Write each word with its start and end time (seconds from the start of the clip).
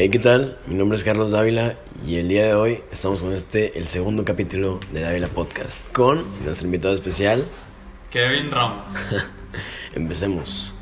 Hey, 0.00 0.10
¿qué 0.10 0.20
tal? 0.20 0.56
Mi 0.68 0.76
nombre 0.76 0.96
es 0.96 1.02
Carlos 1.02 1.32
Dávila 1.32 1.74
y 2.06 2.18
el 2.18 2.28
día 2.28 2.46
de 2.46 2.54
hoy 2.54 2.84
estamos 2.92 3.20
con 3.20 3.32
este, 3.32 3.76
el 3.76 3.88
segundo 3.88 4.24
capítulo 4.24 4.78
de 4.92 5.00
Dávila 5.00 5.26
Podcast, 5.26 5.92
con 5.92 6.24
nuestro 6.44 6.66
invitado 6.66 6.94
especial. 6.94 7.44
Kevin 8.08 8.52
Ramos. 8.52 9.16
Empecemos. 9.94 10.72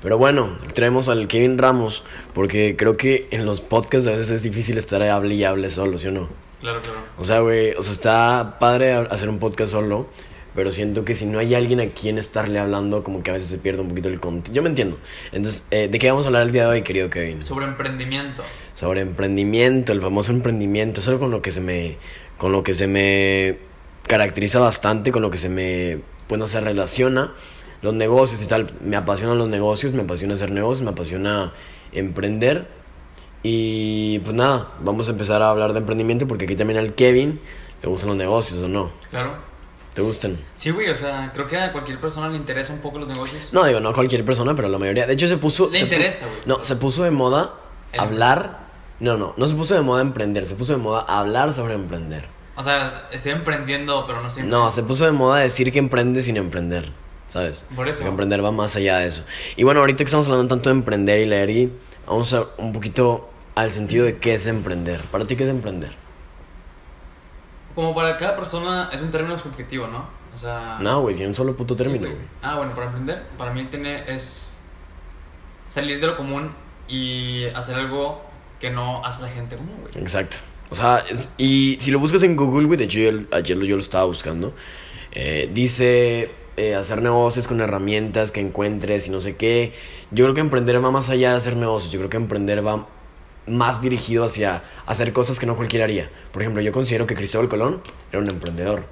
Pero 0.00 0.16
bueno, 0.16 0.58
traemos 0.74 1.08
al 1.08 1.26
Kevin 1.26 1.58
Ramos 1.58 2.04
porque 2.34 2.76
creo 2.78 2.96
que 2.96 3.26
en 3.32 3.44
los 3.44 3.60
podcasts 3.60 4.06
a 4.06 4.12
veces 4.12 4.30
es 4.30 4.42
difícil 4.44 4.78
estar 4.78 5.02
hable 5.02 5.34
y 5.34 5.42
hable 5.42 5.70
solo, 5.70 5.98
¿sí 5.98 6.06
o 6.06 6.12
no? 6.12 6.28
Claro, 6.60 6.82
claro. 6.82 7.00
O 7.18 7.24
sea, 7.24 7.40
güey, 7.40 7.72
o 7.72 7.82
sea, 7.82 7.92
está 7.92 8.58
padre 8.60 8.92
hacer 8.92 9.28
un 9.28 9.40
podcast 9.40 9.72
solo, 9.72 10.06
pero 10.54 10.70
siento 10.70 11.04
que 11.04 11.14
si 11.14 11.26
no 11.26 11.38
hay 11.38 11.54
alguien 11.54 11.80
a 11.80 11.86
quien 11.86 12.18
estarle 12.18 12.58
hablando, 12.58 13.02
como 13.02 13.22
que 13.22 13.30
a 13.30 13.34
veces 13.34 13.48
se 13.48 13.58
pierde 13.58 13.80
un 13.80 13.88
poquito 13.88 14.08
el 14.08 14.20
contenido. 14.20 14.54
Yo 14.54 14.62
me 14.62 14.68
entiendo. 14.68 14.98
Entonces, 15.32 15.66
eh, 15.70 15.88
¿de 15.88 15.98
qué 15.98 16.10
vamos 16.10 16.24
a 16.24 16.28
hablar 16.28 16.42
el 16.42 16.52
día 16.52 16.64
de 16.64 16.68
hoy, 16.68 16.82
querido 16.82 17.08
Kevin? 17.08 17.42
Sobre 17.42 17.66
emprendimiento. 17.66 18.42
Sobre 18.74 19.00
emprendimiento, 19.00 19.92
el 19.92 20.00
famoso 20.00 20.32
emprendimiento. 20.32 21.00
Es 21.00 21.08
algo 21.08 21.20
con 21.20 21.30
lo 21.30 21.40
que 21.40 21.52
se 21.52 21.60
me, 21.60 21.96
con 22.36 22.52
lo 22.52 22.62
que 22.62 22.74
se 22.74 22.86
me 22.86 23.58
caracteriza 24.06 24.58
bastante, 24.58 25.10
con 25.12 25.22
lo 25.22 25.30
que 25.30 25.38
se 25.38 25.48
me, 25.48 26.00
bueno, 26.28 26.46
se 26.46 26.60
relaciona. 26.60 27.32
Los 27.80 27.94
negocios 27.94 28.42
y 28.42 28.46
tal. 28.46 28.72
Me 28.84 28.96
apasionan 28.96 29.38
los 29.38 29.48
negocios, 29.48 29.92
me 29.94 30.02
apasiona 30.02 30.34
hacer 30.34 30.50
negocios, 30.50 30.84
me 30.84 30.90
apasiona 30.90 31.52
emprender. 31.92 32.66
Y 33.42 34.20
pues 34.20 34.36
nada, 34.36 34.68
vamos 34.80 35.08
a 35.08 35.12
empezar 35.12 35.42
a 35.42 35.50
hablar 35.50 35.72
de 35.72 35.80
emprendimiento 35.80 36.28
porque 36.28 36.44
aquí 36.44 36.54
también 36.54 36.78
al 36.78 36.94
Kevin 36.94 37.40
le 37.82 37.88
gustan 37.88 38.10
los 38.10 38.16
negocios, 38.16 38.62
¿o 38.62 38.68
no? 38.68 38.92
Claro. 39.10 39.51
¿Te 39.94 40.00
gustan? 40.00 40.38
Sí, 40.54 40.70
güey, 40.70 40.88
o 40.88 40.94
sea, 40.94 41.30
creo 41.34 41.46
que 41.46 41.56
a 41.58 41.70
cualquier 41.72 42.00
persona 42.00 42.28
le 42.30 42.36
interesa 42.36 42.72
un 42.72 42.78
poco 42.80 42.98
los 42.98 43.08
negocios. 43.08 43.52
No, 43.52 43.64
digo, 43.64 43.78
no 43.80 43.90
a 43.90 43.94
cualquier 43.94 44.24
persona, 44.24 44.54
pero 44.54 44.68
a 44.68 44.70
la 44.70 44.78
mayoría. 44.78 45.06
De 45.06 45.12
hecho, 45.12 45.28
se 45.28 45.36
puso. 45.36 45.68
Le 45.70 45.78
se 45.78 45.84
interesa, 45.84 46.26
güey. 46.26 46.38
No, 46.46 46.62
se 46.64 46.76
puso 46.76 47.02
de 47.04 47.10
moda 47.10 47.54
El- 47.92 48.00
hablar. 48.00 48.60
No, 49.00 49.16
no, 49.18 49.34
no 49.36 49.48
se 49.48 49.54
puso 49.54 49.74
de 49.74 49.80
moda 49.82 50.00
emprender, 50.00 50.46
se 50.46 50.54
puso 50.54 50.72
de 50.72 50.78
moda 50.78 51.00
hablar 51.02 51.52
sobre 51.52 51.74
emprender. 51.74 52.24
O 52.56 52.62
sea, 52.62 53.08
estoy 53.10 53.32
emprendiendo, 53.32 54.04
pero 54.06 54.22
no 54.22 54.30
sé. 54.30 54.44
No, 54.44 54.70
se 54.70 54.82
puso 54.82 55.04
de 55.04 55.12
moda 55.12 55.40
decir 55.40 55.72
que 55.72 55.78
emprende 55.78 56.20
sin 56.20 56.36
emprender, 56.36 56.90
¿sabes? 57.28 57.66
Por 57.74 57.88
eso. 57.88 58.02
Que 58.02 58.08
emprender 58.08 58.42
va 58.44 58.50
más 58.52 58.76
allá 58.76 58.98
de 58.98 59.08
eso. 59.08 59.24
Y 59.56 59.64
bueno, 59.64 59.80
ahorita 59.80 59.98
que 59.98 60.04
estamos 60.04 60.26
hablando 60.26 60.48
tanto 60.54 60.70
de 60.70 60.76
emprender 60.76 61.18
y 61.20 61.26
leer, 61.26 61.50
y 61.50 61.72
vamos 62.06 62.32
a 62.32 62.46
un 62.58 62.72
poquito 62.72 63.28
al 63.56 63.72
sentido 63.72 64.04
de 64.06 64.18
qué 64.18 64.34
es 64.34 64.46
emprender. 64.46 65.00
¿Para 65.10 65.26
ti 65.26 65.34
qué 65.36 65.44
es 65.44 65.50
emprender? 65.50 65.90
Como 67.74 67.94
para 67.94 68.16
cada 68.16 68.36
persona 68.36 68.90
es 68.92 69.00
un 69.00 69.10
término 69.10 69.38
subjetivo, 69.38 69.86
¿no? 69.86 70.04
O 70.34 70.38
sea. 70.38 70.78
No, 70.80 71.02
güey, 71.02 71.14
tiene 71.14 71.28
un 71.28 71.34
solo 71.34 71.54
puto 71.56 71.74
sí, 71.74 71.82
término, 71.82 72.06
güey. 72.08 72.18
Ah, 72.42 72.56
bueno, 72.56 72.74
para 72.74 72.86
emprender, 72.86 73.22
para 73.38 73.52
mí 73.52 73.64
tiene 73.64 74.04
es 74.14 74.58
salir 75.68 76.00
de 76.00 76.06
lo 76.06 76.16
común 76.16 76.52
y 76.88 77.44
hacer 77.54 77.76
algo 77.76 78.22
que 78.60 78.70
no 78.70 79.04
hace 79.04 79.22
la 79.22 79.28
gente 79.28 79.56
común, 79.56 79.76
güey. 79.80 80.02
Exacto. 80.02 80.36
O 80.70 80.74
sea, 80.74 81.04
es- 81.10 81.30
y 81.36 81.76
si 81.80 81.90
lo 81.90 81.98
buscas 81.98 82.22
en 82.22 82.36
Google, 82.36 82.66
güey, 82.66 82.78
de 82.78 82.84
hecho 82.84 82.98
yo, 82.98 83.10
ayer 83.32 83.58
yo 83.58 83.76
lo 83.76 83.82
estaba 83.82 84.04
buscando, 84.04 84.54
eh, 85.12 85.50
dice 85.52 86.30
eh, 86.56 86.74
hacer 86.74 87.00
negocios 87.02 87.46
con 87.46 87.60
herramientas 87.62 88.30
que 88.30 88.40
encuentres 88.40 89.06
y 89.06 89.10
no 89.10 89.20
sé 89.22 89.36
qué. 89.36 89.72
Yo 90.10 90.24
creo 90.26 90.34
que 90.34 90.40
emprender 90.42 90.82
va 90.84 90.90
más 90.90 91.08
allá 91.08 91.30
de 91.30 91.36
hacer 91.36 91.56
negocios, 91.56 91.90
yo 91.92 91.98
creo 91.98 92.10
que 92.10 92.18
emprender 92.18 92.66
va 92.66 92.86
más 93.46 93.82
dirigido 93.82 94.24
hacia 94.24 94.62
hacer 94.86 95.12
cosas 95.12 95.38
que 95.38 95.46
no 95.46 95.56
cualquiera 95.56 95.84
haría. 95.84 96.10
Por 96.32 96.42
ejemplo, 96.42 96.62
yo 96.62 96.72
considero 96.72 97.06
que 97.06 97.14
Cristóbal 97.14 97.48
Colón 97.48 97.80
era 98.10 98.20
un 98.20 98.30
emprendedor. 98.30 98.84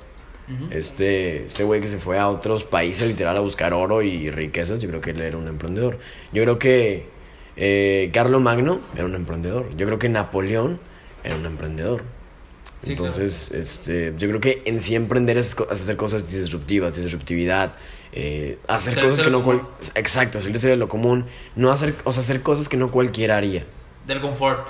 Este, 0.71 1.47
este 1.47 1.63
güey 1.63 1.81
que 1.81 1.87
se 1.87 1.99
fue 1.99 2.19
a 2.19 2.29
otros 2.29 2.65
países 2.65 3.07
literal 3.07 3.37
a 3.37 3.41
buscar 3.41 3.73
oro 3.73 4.03
y 4.03 4.31
riquezas, 4.31 4.81
yo 4.81 4.89
creo 4.89 5.01
que 5.01 5.11
él 5.11 5.21
era 5.21 5.37
un 5.37 5.47
emprendedor. 5.47 5.99
Yo 6.33 6.43
creo 6.43 6.59
que 6.59 7.07
eh, 7.57 8.11
Carlo 8.13 8.41
Magno 8.41 8.81
era 8.97 9.05
un 9.05 9.15
emprendedor. 9.15 9.67
Yo 9.77 9.87
creo 9.87 10.01
que 10.01 10.09
Napoleón 10.09 10.81
era 11.23 11.37
un 11.37 11.47
emprendedor. 11.47 12.03
Sí, 12.81 12.93
Entonces, 12.93 13.53
este, 13.53 14.15
yo 14.17 14.29
creo 14.29 14.41
que 14.41 14.63
en 14.65 14.81
sí 14.81 14.95
emprender 14.95 15.37
es, 15.37 15.55
hacer 15.71 15.97
cosas 15.97 16.33
disruptivas, 16.33 16.97
disruptividad, 16.97 17.75
eh, 18.13 18.59
hacer 18.67 18.95
Salirse 18.95 19.11
cosas 19.11 19.27
que 19.27 19.31
no 19.31 19.45
cual, 19.45 19.63
exacto, 19.95 20.41
salirse 20.41 20.69
de 20.69 20.77
lo 20.77 20.89
común, 20.89 21.27
no 21.57 21.71
hacer, 21.71 21.95
o 22.05 22.13
sea, 22.13 22.23
hacer 22.23 22.43
cosas 22.43 22.69
que 22.69 22.79
no 22.79 22.91
cualquiera 22.91 23.37
haría. 23.37 23.67
Del 24.11 24.21
confort. 24.21 24.67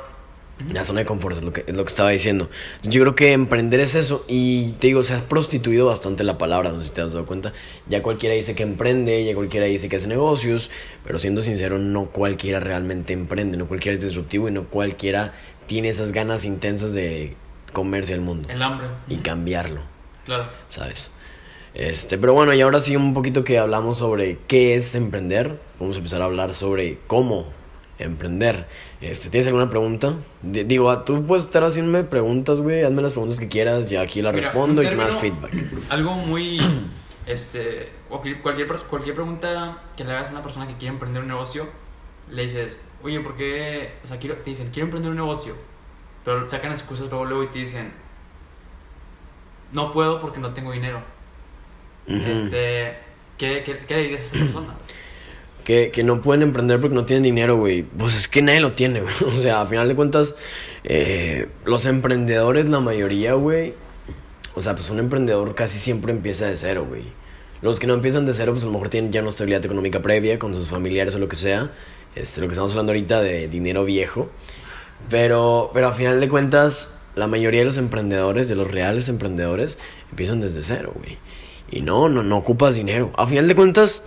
La 0.70 0.84
zona 0.84 1.00
de 1.00 1.06
confort 1.06 1.38
es 1.38 1.42
lo 1.42 1.50
que, 1.54 1.64
es 1.66 1.74
lo 1.74 1.82
que 1.82 1.88
estaba 1.88 2.10
diciendo. 2.10 2.50
Yo 2.82 3.00
creo 3.00 3.14
que 3.14 3.32
emprender 3.32 3.80
es 3.80 3.94
eso. 3.94 4.26
Y 4.28 4.72
te 4.72 4.88
digo, 4.88 5.02
se 5.02 5.14
ha 5.14 5.20
prostituido 5.20 5.86
bastante 5.86 6.24
la 6.24 6.36
palabra, 6.36 6.70
no 6.70 6.82
sé 6.82 6.88
si 6.88 6.94
te 6.94 7.00
has 7.00 7.14
dado 7.14 7.24
cuenta. 7.24 7.54
Ya 7.88 8.02
cualquiera 8.02 8.34
dice 8.34 8.54
que 8.54 8.62
emprende, 8.64 9.24
ya 9.24 9.34
cualquiera 9.34 9.64
dice 9.64 9.88
que 9.88 9.96
hace 9.96 10.08
negocios. 10.08 10.70
Pero 11.06 11.18
siendo 11.18 11.40
sincero, 11.40 11.78
no 11.78 12.10
cualquiera 12.10 12.60
realmente 12.60 13.14
emprende, 13.14 13.56
no 13.56 13.64
cualquiera 13.66 13.96
es 13.96 14.04
disruptivo 14.04 14.48
y 14.48 14.52
no 14.52 14.64
cualquiera 14.64 15.32
tiene 15.66 15.88
esas 15.88 16.12
ganas 16.12 16.44
intensas 16.44 16.92
de 16.92 17.34
comerse 17.72 18.12
el 18.12 18.20
mundo 18.20 18.48
El 18.50 18.60
hambre. 18.60 18.88
y 19.08 19.16
cambiarlo, 19.18 19.80
Claro. 20.26 20.44
¿sabes? 20.68 21.10
Este, 21.72 22.18
pero 22.18 22.34
bueno, 22.34 22.52
y 22.52 22.60
ahora 22.60 22.82
sí 22.82 22.96
un 22.96 23.14
poquito 23.14 23.44
que 23.44 23.58
hablamos 23.58 23.96
sobre 23.96 24.36
qué 24.46 24.74
es 24.74 24.94
emprender. 24.94 25.58
Vamos 25.78 25.94
a 25.96 25.98
empezar 26.00 26.20
a 26.20 26.26
hablar 26.26 26.52
sobre 26.52 26.98
cómo 27.06 27.46
emprender. 28.04 28.66
Este, 29.00 29.30
¿tienes 29.30 29.46
alguna 29.46 29.70
pregunta? 29.70 30.14
D- 30.42 30.64
digo, 30.64 30.90
ah, 30.90 31.04
tú 31.04 31.24
puedes 31.26 31.44
estar 31.44 31.62
haciéndome 31.64 32.04
preguntas, 32.04 32.60
güey, 32.60 32.82
hazme 32.82 33.02
las 33.02 33.12
preguntas 33.12 33.38
que 33.38 33.48
quieras, 33.48 33.90
y 33.92 33.96
aquí 33.96 34.22
las 34.22 34.34
Mira, 34.34 34.46
respondo 34.46 34.82
y 34.82 34.86
tú 34.86 34.96
me 34.96 35.04
das 35.04 35.16
feedback. 35.16 35.52
Algo 35.88 36.14
muy. 36.14 36.60
Este. 37.26 37.88
Cualquier, 38.08 38.40
cualquier, 38.40 39.14
pregunta 39.14 39.82
que 39.96 40.04
le 40.04 40.12
hagas 40.12 40.28
a 40.28 40.30
una 40.32 40.42
persona 40.42 40.66
que 40.66 40.74
quiere 40.74 40.94
emprender 40.94 41.22
un 41.22 41.28
negocio, 41.28 41.68
le 42.28 42.42
dices, 42.42 42.76
oye, 43.02 43.20
¿por 43.20 43.36
qué? 43.36 43.92
O 44.02 44.06
sea, 44.06 44.18
quiero, 44.18 44.36
te 44.36 44.50
dicen, 44.50 44.70
quiero 44.72 44.86
emprender 44.86 45.10
un 45.10 45.16
negocio. 45.16 45.54
Pero 46.24 46.48
sacan 46.48 46.72
excusas 46.72 47.08
luego, 47.08 47.26
luego 47.26 47.44
y 47.44 47.46
te 47.48 47.58
dicen, 47.60 47.92
no 49.72 49.92
puedo 49.92 50.18
porque 50.18 50.40
no 50.40 50.52
tengo 50.52 50.72
dinero. 50.72 51.02
Este. 52.08 52.98
¿qué, 53.38 53.62
qué, 53.64 53.78
qué 53.86 53.94
le 53.94 54.02
dirías 54.02 54.20
a 54.20 54.24
esa 54.24 54.44
persona? 54.44 54.74
Que, 55.64 55.90
que 55.90 56.02
no 56.04 56.22
pueden 56.22 56.42
emprender 56.42 56.80
porque 56.80 56.94
no 56.94 57.04
tienen 57.04 57.22
dinero, 57.22 57.56
güey. 57.56 57.82
Pues 57.82 58.14
es 58.14 58.28
que 58.28 58.42
nadie 58.42 58.60
lo 58.60 58.72
tiene, 58.72 59.00
güey. 59.00 59.14
O 59.38 59.42
sea, 59.42 59.62
a 59.62 59.66
final 59.66 59.88
de 59.88 59.94
cuentas, 59.94 60.36
eh, 60.84 61.48
los 61.64 61.86
emprendedores, 61.86 62.68
la 62.68 62.80
mayoría, 62.80 63.34
güey. 63.34 63.74
O 64.54 64.60
sea, 64.60 64.74
pues 64.74 64.90
un 64.90 64.98
emprendedor 64.98 65.54
casi 65.54 65.78
siempre 65.78 66.12
empieza 66.12 66.46
de 66.46 66.56
cero, 66.56 66.86
güey. 66.88 67.04
Los 67.62 67.78
que 67.78 67.86
no 67.86 67.94
empiezan 67.94 68.26
de 68.26 68.32
cero, 68.32 68.52
pues 68.52 68.64
a 68.64 68.66
lo 68.66 68.72
mejor 68.72 68.88
tienen 68.88 69.12
ya 69.12 69.20
una 69.20 69.28
estabilidad 69.28 69.64
económica 69.64 70.00
previa 70.00 70.38
con 70.38 70.54
sus 70.54 70.68
familiares 70.68 71.14
o 71.14 71.18
lo 71.18 71.28
que 71.28 71.36
sea. 71.36 71.70
Este, 72.14 72.40
lo 72.40 72.48
que 72.48 72.52
estamos 72.52 72.72
hablando 72.72 72.92
ahorita 72.92 73.20
de 73.20 73.48
dinero 73.48 73.84
viejo. 73.84 74.30
Pero, 75.08 75.70
pero 75.72 75.88
a 75.88 75.92
final 75.92 76.20
de 76.20 76.28
cuentas, 76.28 76.98
la 77.14 77.26
mayoría 77.26 77.60
de 77.60 77.66
los 77.66 77.76
emprendedores, 77.76 78.48
de 78.48 78.54
los 78.54 78.70
reales 78.70 79.08
emprendedores, 79.08 79.78
empiezan 80.10 80.40
desde 80.40 80.62
cero, 80.62 80.92
güey. 80.94 81.18
Y 81.70 81.82
no, 81.82 82.08
no, 82.08 82.22
no 82.22 82.36
ocupas 82.38 82.74
dinero. 82.74 83.12
A 83.16 83.26
final 83.26 83.46
de 83.46 83.54
cuentas, 83.54 84.02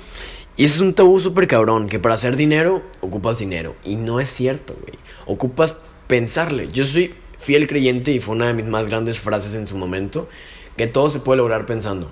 y 0.55 0.65
ese 0.65 0.75
es 0.75 0.81
un 0.81 0.93
tabú 0.93 1.19
súper 1.19 1.47
cabrón, 1.47 1.89
que 1.89 1.99
para 1.99 2.15
hacer 2.15 2.35
dinero, 2.35 2.83
ocupas 3.01 3.39
dinero. 3.39 3.75
Y 3.83 3.95
no 3.95 4.19
es 4.19 4.29
cierto, 4.29 4.75
güey. 4.79 4.99
Ocupas 5.25 5.75
pensarle. 6.07 6.69
Yo 6.71 6.85
soy 6.85 7.15
fiel 7.39 7.67
creyente 7.67 8.11
y 8.11 8.19
fue 8.19 8.35
una 8.35 8.47
de 8.47 8.53
mis 8.53 8.65
más 8.65 8.87
grandes 8.87 9.19
frases 9.19 9.55
en 9.55 9.65
su 9.65 9.75
momento, 9.77 10.29
que 10.77 10.87
todo 10.87 11.09
se 11.09 11.19
puede 11.19 11.37
lograr 11.37 11.65
pensando. 11.65 12.11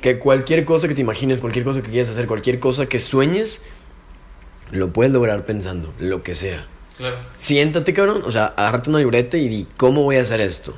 Que 0.00 0.18
cualquier 0.18 0.64
cosa 0.64 0.88
que 0.88 0.94
te 0.94 1.02
imagines, 1.02 1.40
cualquier 1.40 1.64
cosa 1.64 1.82
que 1.82 1.90
quieras 1.90 2.10
hacer, 2.10 2.26
cualquier 2.26 2.60
cosa 2.60 2.86
que 2.86 2.98
sueñes, 2.98 3.62
lo 4.70 4.92
puedes 4.92 5.12
lograr 5.12 5.44
pensando, 5.44 5.92
lo 5.98 6.22
que 6.22 6.34
sea. 6.34 6.66
Claro. 6.96 7.18
Siéntate, 7.36 7.92
cabrón, 7.92 8.22
o 8.24 8.30
sea, 8.30 8.46
agárrate 8.46 8.88
una 8.88 9.00
libreta 9.00 9.36
y 9.36 9.48
di, 9.48 9.66
¿cómo 9.76 10.02
voy 10.02 10.16
a 10.16 10.22
hacer 10.22 10.40
esto? 10.40 10.74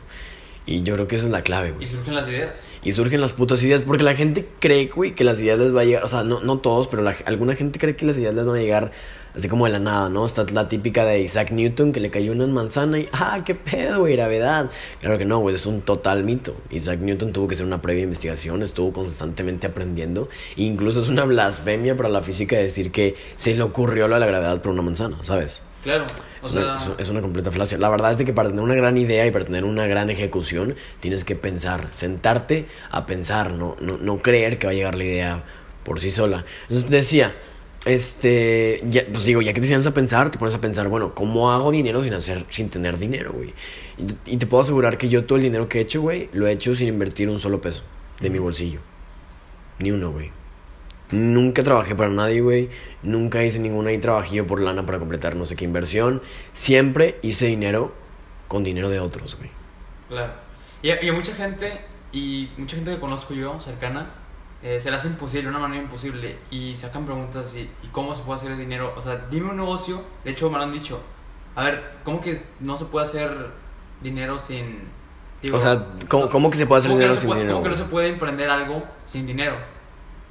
Y 0.67 0.83
yo 0.83 0.95
creo 0.95 1.07
que 1.07 1.15
esa 1.17 1.27
es 1.27 1.33
la 1.33 1.43
clave, 1.43 1.69
Y 1.69 1.73
güey. 1.73 1.87
surgen 1.87 2.15
las 2.17 2.29
ideas. 2.29 2.69
Y 2.83 2.93
surgen 2.93 3.21
las 3.21 3.33
putas 3.33 3.63
ideas, 3.63 3.85
porque 3.85 4.03
la 4.03 4.15
gente 4.17 4.47
cree, 4.59 4.87
güey, 4.89 5.15
que 5.15 5.23
las 5.23 5.41
ideas 5.41 5.59
les 5.61 5.75
va 5.75 5.83
a 5.83 5.85
llegar, 5.85 6.03
o 6.05 6.09
sea, 6.09 6.25
no, 6.25 6.41
no 6.41 6.59
todos, 6.59 6.89
pero 6.89 7.03
la- 7.03 7.15
alguna 7.25 7.55
gente 7.55 7.79
cree 7.79 7.95
que 7.95 8.05
las 8.05 8.19
ideas 8.19 8.35
les 8.35 8.45
van 8.45 8.57
a 8.57 8.61
llegar 8.61 8.91
así 9.37 9.49
como 9.49 9.67
de 9.67 9.73
la 9.73 9.79
nada, 9.79 10.09
¿no? 10.09 10.25
Está 10.25 10.45
la 10.53 10.67
típica 10.69 11.05
de 11.05 11.21
Isaac 11.21 11.51
Newton 11.53 11.93
que 11.93 12.01
le 12.01 12.11
cayó 12.11 12.33
una 12.33 12.47
manzana 12.47 12.99
y, 12.99 13.09
ah, 13.13 13.43
qué 13.45 13.55
pedo, 13.55 14.01
güey, 14.01 14.17
gravedad. 14.17 14.71
Claro 15.01 15.19
que 15.19 15.25
no, 15.27 15.39
güey, 15.41 15.55
es 15.55 15.67
un 15.67 15.83
total 15.83 16.25
mito. 16.25 16.57
Isaac 16.71 17.01
Newton 17.01 17.33
tuvo 17.35 17.47
que 17.47 17.53
hacer 17.55 17.67
una 17.67 17.83
previa 17.83 18.03
investigación, 18.05 18.63
estuvo 18.63 18.93
constantemente 18.95 19.67
aprendiendo, 19.67 20.29
e 20.57 20.63
incluso 20.63 21.01
es 21.01 21.09
una 21.09 21.25
blasfemia 21.25 21.97
para 21.97 22.09
la 22.09 22.23
física 22.23 22.57
decir 22.57 22.91
que 22.91 23.15
se 23.37 23.55
le 23.55 23.63
ocurrió 23.63 24.09
lo 24.09 24.15
de 24.15 24.21
la 24.21 24.27
gravedad 24.27 24.63
por 24.63 24.73
una 24.73 24.83
manzana, 24.83 25.19
¿sabes? 25.23 25.63
Claro. 25.87 26.07
O 26.43 26.47
Es 26.49 26.53
sea. 26.53 26.63
una, 26.63 26.77
es- 26.77 26.91
es 26.99 27.09
una 27.09 27.21
completa 27.21 27.51
falacia. 27.53 27.79
La 27.79 27.89
verdad 27.89 28.11
es 28.13 28.19
de 28.19 28.25
que 28.25 28.33
para 28.33 28.49
tener 28.49 28.63
una 28.65 28.75
gran 28.75 28.97
idea 28.99 29.25
y 29.27 29.31
para 29.31 29.45
tener 29.45 29.65
una 29.65 29.87
gran 29.87 30.11
ejecución, 30.11 30.75
tienes 31.01 31.23
que 31.25 31.37
pensar, 31.37 31.89
sentarte 31.93 32.67
a 32.91 33.07
pensar, 33.07 33.53
no, 33.53 33.77
no, 33.81 33.97
no 33.97 34.19
creer 34.21 34.59
que 34.59 34.67
va 34.67 34.73
a 34.73 34.75
llegar 34.75 34.97
la 34.97 35.05
idea 35.05 35.45
por 35.85 36.01
sí 36.01 36.11
sola. 36.11 36.45
Entonces 36.63 36.91
te 36.91 36.97
decía, 36.97 37.35
este, 37.85 38.83
ya, 38.91 39.03
pues 39.13 39.25
digo, 39.25 39.43
ya 39.43 39.53
que 39.53 39.61
te 39.61 39.67
sientas 39.69 39.87
a 39.87 39.95
pensar, 39.95 40.31
te 40.33 40.39
pones 40.39 40.55
a 40.55 40.61
pensar, 40.61 40.89
bueno, 40.89 41.15
¿cómo 41.15 41.53
hago 41.53 41.71
dinero 41.71 42.03
sin 42.03 42.15
hacer, 42.15 42.45
sin 42.49 42.69
tener 42.69 42.99
dinero, 42.99 43.33
güey? 43.33 43.55
Y, 43.97 44.33
y 44.35 44.37
te 44.39 44.47
puedo 44.47 44.63
asegurar 44.63 44.99
que 44.99 45.09
yo 45.09 45.25
todo 45.25 45.37
el 45.37 45.45
dinero 45.45 45.69
que 45.69 45.79
he 45.79 45.83
hecho, 45.83 46.01
güey, 46.03 46.29
lo 46.33 46.49
he 46.49 46.53
hecho 46.53 46.75
sin 46.75 46.89
invertir 46.89 47.29
un 47.29 47.39
solo 47.39 47.61
peso 47.61 47.83
de 48.21 48.29
mi 48.31 48.39
bolsillo. 48.41 48.81
Ni 49.79 49.93
uno, 49.93 50.11
güey. 50.11 50.31
Nunca 51.11 51.63
trabajé 51.63 51.95
para 51.95 52.11
nadie, 52.11 52.41
güey. 52.41 52.69
Nunca 53.03 53.45
hice 53.45 53.59
ningún 53.59 53.87
ahí 53.87 53.99
trabajillo 53.99 54.47
por 54.47 54.61
lana 54.61 54.85
para 54.85 54.99
completar 54.99 55.37
no 55.37 55.47
sé 55.47 55.55
qué 55.57 55.65
inversión. 55.65 56.23
Siempre 56.55 57.19
hice 57.23 57.47
dinero 57.47 57.93
con 58.49 58.65
dinero 58.65 58.89
de 58.91 59.01
otros, 59.01 59.37
güey. 59.37 59.51
Claro. 60.09 60.33
Y 60.83 60.91
a, 60.91 61.03
y 61.03 61.09
a 61.09 61.13
mucha 61.13 61.33
gente, 61.35 61.81
y 62.13 62.49
mucha 62.59 62.77
gente 62.77 62.93
que 62.93 63.01
conozco 63.01 63.35
yo, 63.35 63.61
cercana, 63.61 64.11
eh, 64.63 64.81
se 64.81 64.91
le 64.91 64.97
hace 64.97 65.09
imposible, 65.09 65.49
una 65.49 65.59
manera 65.61 65.83
imposible. 65.83 66.37
Y 66.51 66.75
sacan 66.75 67.05
preguntas 67.05 67.55
y, 67.57 67.61
y 67.83 67.89
cómo 67.93 68.15
se 68.15 68.23
puede 68.23 68.39
hacer 68.39 68.51
el 68.51 68.59
dinero. 68.59 68.93
O 68.97 69.01
sea, 69.01 69.27
dime 69.31 69.51
un 69.51 69.57
negocio. 69.57 70.03
De 70.25 70.33
hecho, 70.33 70.51
me 70.51 70.59
lo 70.59 70.65
han 70.65 70.73
dicho. 70.73 71.01
A 71.55 71.65
ver, 71.65 71.83
¿cómo 72.05 72.21
que 72.21 72.37
no 72.61 72.77
se 72.77 72.85
puede 72.87 73.07
hacer 73.07 73.31
dinero 74.03 74.39
sin. 74.39 74.81
digo, 75.41 75.57
o 75.57 75.61
sea, 75.61 75.87
¿cómo, 76.09 76.29
cómo 76.29 76.51
que 76.51 76.59
se 76.59 76.67
puede 76.67 76.81
hacer 76.81 76.91
¿cómo 76.91 76.99
que 76.99 77.05
dinero 77.05 77.21
sin 77.21 77.29
puede- 77.29 77.41
dinero? 77.41 77.57
¿Cómo 77.59 77.65
que 77.65 77.71
no 77.71 77.77
se 77.77 77.85
puede 77.85 78.09
emprender 78.09 78.51
algo 78.51 78.85
sin 79.05 79.27
dinero? 79.27 79.57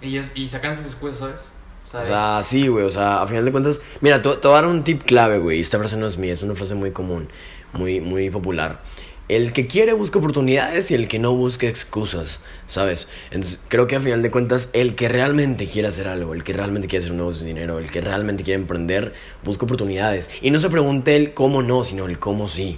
Y, 0.06 0.18
es- 0.18 0.32
y 0.36 0.48
sacan 0.48 0.72
esas 0.72 0.86
excusas, 0.86 1.54
¿sabes? 1.84 2.10
O 2.10 2.12
sea, 2.12 2.44
sí, 2.44 2.68
güey, 2.68 2.86
o 2.86 2.92
sea, 2.92 3.22
a 3.22 3.28
final 3.28 3.46
de 3.46 3.52
cuentas, 3.52 3.82
mira, 4.02 4.22
te, 4.22 4.30
te 4.30 4.48
voy 4.48 4.58
a 4.58 4.62
dar 4.62 4.68
un 4.68 4.84
tip 4.84 5.04
clave, 5.04 5.40
güey, 5.40 5.60
esta 5.60 5.78
frase 5.80 5.98
no 5.98 6.08
es 6.08 6.18
mía, 6.18 6.34
es 6.34 6.44
una 6.44 6.56
frase 6.56 6.76
muy 6.76 6.92
común, 6.92 7.30
muy, 7.74 8.00
muy 8.02 8.30
popular. 8.30 8.82
El 9.28 9.54
que 9.54 9.66
quiere 9.66 9.94
busca 9.94 10.20
oportunidades 10.20 10.92
y 10.92 10.94
el 10.94 11.08
que 11.08 11.18
no 11.18 11.34
busca 11.34 11.66
excusas, 11.68 12.42
¿sabes? 12.68 13.08
Entonces, 13.32 13.60
creo 13.70 13.88
que 13.88 13.96
a 13.96 14.00
final 14.00 14.22
de 14.22 14.30
cuentas, 14.30 14.70
el 14.74 14.94
que 14.94 15.10
realmente 15.10 15.68
quiere 15.68 15.88
hacer 15.88 16.08
algo, 16.08 16.36
el 16.36 16.44
que 16.44 16.54
realmente 16.54 16.88
quiere 16.88 17.00
hacer 17.02 17.12
un 17.12 17.18
negocio 17.18 17.42
de 17.42 17.48
dinero, 17.48 17.80
el 17.80 17.90
que 17.90 18.02
realmente 18.02 18.44
quiere 18.44 18.62
emprender, 18.62 19.14
busca 19.44 19.66
oportunidades. 19.66 20.30
Y 20.44 20.52
no 20.52 20.60
se 20.60 20.70
pregunte 20.70 21.16
el 21.16 21.34
cómo 21.34 21.64
no, 21.64 21.84
sino 21.84 22.06
el 22.06 22.20
cómo 22.20 22.48
sí, 22.48 22.78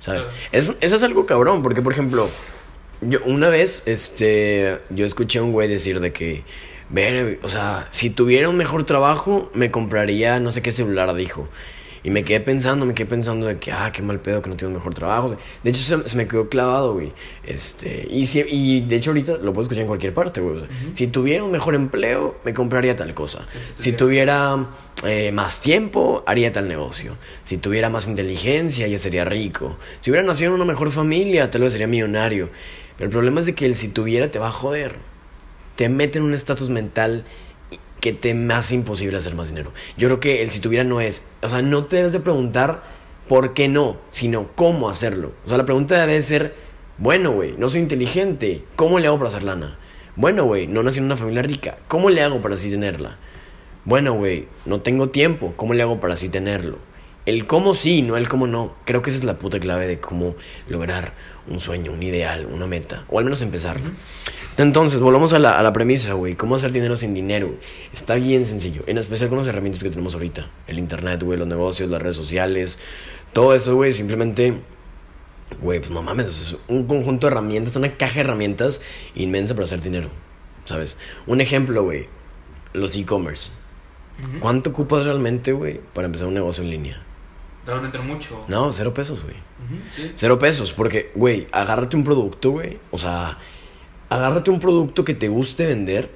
¿sabes? 0.00 0.26
Claro. 0.26 0.40
Es, 0.50 0.72
eso 0.80 0.96
es 0.96 1.02
algo 1.04 1.26
cabrón, 1.26 1.62
porque, 1.62 1.80
por 1.80 1.92
ejemplo, 1.92 2.28
yo 3.08 3.20
una 3.24 3.48
vez, 3.48 3.82
este, 3.86 4.78
yo 4.90 5.06
escuché 5.06 5.38
a 5.38 5.42
un 5.42 5.52
güey 5.52 5.68
decir 5.68 6.00
de 6.00 6.12
que, 6.12 6.42
ver, 6.90 7.38
o 7.42 7.48
sea, 7.48 7.88
si 7.90 8.10
tuviera 8.10 8.48
un 8.48 8.56
mejor 8.56 8.84
trabajo, 8.84 9.50
me 9.54 9.70
compraría 9.70 10.38
no 10.40 10.50
sé 10.52 10.62
qué 10.62 10.72
celular, 10.72 11.14
dijo. 11.14 11.48
Y 12.06 12.10
me 12.10 12.22
quedé 12.22 12.40
pensando, 12.40 12.84
me 12.84 12.92
quedé 12.92 13.06
pensando 13.06 13.46
de 13.46 13.56
que, 13.56 13.72
ah, 13.72 13.90
qué 13.90 14.02
mal 14.02 14.20
pedo 14.20 14.42
que 14.42 14.50
no 14.50 14.56
tengo 14.56 14.68
un 14.72 14.74
mejor 14.76 14.92
trabajo. 14.92 15.38
De 15.62 15.70
hecho, 15.70 15.80
se, 15.80 16.06
se 16.06 16.16
me 16.18 16.28
quedó 16.28 16.50
clavado, 16.50 16.92
güey. 16.92 17.12
Este, 17.46 18.06
y, 18.10 18.26
si- 18.26 18.44
y 18.46 18.82
de 18.82 18.96
hecho 18.96 19.08
ahorita 19.12 19.38
lo 19.38 19.54
puedo 19.54 19.62
escuchar 19.62 19.80
en 19.82 19.86
cualquier 19.86 20.12
parte, 20.12 20.42
güey. 20.42 20.56
O 20.56 20.60
sea, 20.60 20.68
Ujú. 20.68 20.96
Si 20.96 21.06
tuviera 21.06 21.42
un 21.44 21.50
mejor 21.50 21.74
empleo, 21.74 22.36
me 22.44 22.52
compraría 22.52 22.94
tal 22.94 23.14
cosa. 23.14 23.46
Si 23.78 23.92
tuviera 23.92 24.66
eh, 25.06 25.32
más 25.32 25.62
tiempo, 25.62 26.22
haría 26.26 26.52
tal 26.52 26.68
negocio. 26.68 27.16
Si 27.46 27.56
tuviera 27.56 27.88
más 27.88 28.06
inteligencia, 28.06 28.86
ya 28.86 28.98
sería 28.98 29.24
rico. 29.24 29.78
Si 30.00 30.10
hubiera 30.10 30.26
nacido 30.26 30.50
en 30.50 30.56
una 30.56 30.66
mejor 30.66 30.90
familia, 30.90 31.50
tal 31.50 31.62
vez 31.62 31.72
sería 31.72 31.86
millonario. 31.86 32.50
El 32.98 33.10
problema 33.10 33.40
es 33.40 33.46
de 33.46 33.54
que 33.54 33.66
el 33.66 33.74
si 33.74 33.88
tuviera 33.88 34.30
te 34.30 34.38
va 34.38 34.48
a 34.48 34.52
joder. 34.52 34.96
Te 35.76 35.88
mete 35.88 36.18
en 36.18 36.24
un 36.24 36.34
estatus 36.34 36.70
mental 36.70 37.24
que 38.00 38.12
te 38.12 38.36
hace 38.52 38.74
imposible 38.74 39.16
hacer 39.16 39.34
más 39.34 39.48
dinero. 39.48 39.72
Yo 39.96 40.08
creo 40.08 40.20
que 40.20 40.42
el 40.42 40.50
si 40.50 40.60
tuviera 40.60 40.84
no 40.84 41.00
es. 41.00 41.22
O 41.42 41.48
sea, 41.48 41.62
no 41.62 41.86
te 41.86 41.96
debes 41.96 42.12
de 42.12 42.20
preguntar 42.20 42.82
por 43.28 43.54
qué 43.54 43.68
no, 43.68 43.96
sino 44.10 44.48
cómo 44.54 44.90
hacerlo. 44.90 45.32
O 45.44 45.48
sea, 45.48 45.58
la 45.58 45.64
pregunta 45.64 46.06
debe 46.06 46.22
ser, 46.22 46.54
bueno, 46.98 47.32
güey, 47.32 47.54
no 47.56 47.68
soy 47.68 47.80
inteligente, 47.80 48.64
¿cómo 48.76 48.98
le 48.98 49.06
hago 49.06 49.18
para 49.18 49.28
hacer 49.28 49.42
lana? 49.42 49.78
Bueno, 50.16 50.44
güey, 50.44 50.66
no 50.66 50.82
nací 50.82 50.98
en 50.98 51.06
una 51.06 51.16
familia 51.16 51.42
rica, 51.42 51.78
¿cómo 51.88 52.10
le 52.10 52.22
hago 52.22 52.40
para 52.40 52.54
así 52.54 52.70
tenerla? 52.70 53.16
Bueno, 53.84 54.14
güey, 54.14 54.46
no 54.64 54.80
tengo 54.80 55.08
tiempo, 55.08 55.54
¿cómo 55.56 55.74
le 55.74 55.82
hago 55.82 56.00
para 56.00 56.14
así 56.14 56.28
tenerlo? 56.28 56.78
El 57.26 57.46
cómo 57.46 57.74
sí, 57.74 58.02
no 58.02 58.16
el 58.16 58.28
cómo 58.28 58.46
no. 58.46 58.74
Creo 58.84 59.00
que 59.00 59.10
esa 59.10 59.18
es 59.18 59.24
la 59.24 59.38
puta 59.38 59.58
clave 59.58 59.86
de 59.86 59.98
cómo 59.98 60.34
lograr 60.68 61.14
un 61.48 61.58
sueño, 61.58 61.92
un 61.92 62.02
ideal, 62.02 62.46
una 62.46 62.66
meta, 62.66 63.04
o 63.08 63.18
al 63.18 63.24
menos 63.24 63.40
empezarlo. 63.40 63.90
Entonces, 64.58 65.00
volvamos 65.00 65.32
a 65.32 65.38
la, 65.38 65.58
a 65.58 65.62
la 65.62 65.72
premisa, 65.72 66.12
güey. 66.12 66.34
¿Cómo 66.34 66.54
hacer 66.56 66.70
dinero 66.70 66.96
sin 66.96 67.14
dinero? 67.14 67.54
Está 67.92 68.16
bien 68.16 68.44
sencillo, 68.44 68.82
en 68.86 68.98
especial 68.98 69.30
con 69.30 69.38
las 69.38 69.46
herramientas 69.46 69.82
que 69.82 69.90
tenemos 69.90 70.14
ahorita. 70.14 70.48
El 70.66 70.78
internet, 70.78 71.22
güey, 71.22 71.38
los 71.38 71.48
negocios, 71.48 71.90
las 71.90 72.02
redes 72.02 72.16
sociales, 72.16 72.78
todo 73.32 73.54
eso, 73.54 73.74
güey, 73.74 73.92
simplemente... 73.92 74.54
Güey, 75.60 75.78
pues 75.78 75.90
no 75.90 76.02
mames, 76.02 76.26
es 76.28 76.56
un 76.68 76.86
conjunto 76.86 77.26
de 77.26 77.32
herramientas, 77.32 77.76
una 77.76 77.96
caja 77.96 78.14
de 78.14 78.20
herramientas 78.22 78.80
inmensa 79.14 79.54
para 79.54 79.64
hacer 79.64 79.82
dinero, 79.82 80.08
¿sabes? 80.64 80.98
Un 81.26 81.40
ejemplo, 81.40 81.84
güey, 81.84 82.06
los 82.72 82.96
e-commerce. 82.96 83.50
¿Cuánto 84.40 84.70
ocupas 84.70 85.04
realmente, 85.04 85.52
güey, 85.52 85.80
para 85.92 86.06
empezar 86.06 86.26
un 86.26 86.34
negocio 86.34 86.64
en 86.64 86.70
línea? 86.70 87.03
Realmente 87.66 87.98
no 87.98 88.04
mucho. 88.04 88.44
No, 88.48 88.72
cero 88.72 88.92
pesos, 88.92 89.22
güey. 89.22 89.36
Sí. 89.90 90.12
Cero 90.16 90.38
pesos, 90.38 90.72
porque, 90.72 91.10
güey, 91.14 91.46
agárrate 91.50 91.96
un 91.96 92.04
producto, 92.04 92.50
güey. 92.50 92.78
O 92.90 92.98
sea, 92.98 93.38
agárrate 94.08 94.50
un 94.50 94.60
producto 94.60 95.04
que 95.04 95.14
te 95.14 95.28
guste 95.28 95.66
vender, 95.66 96.10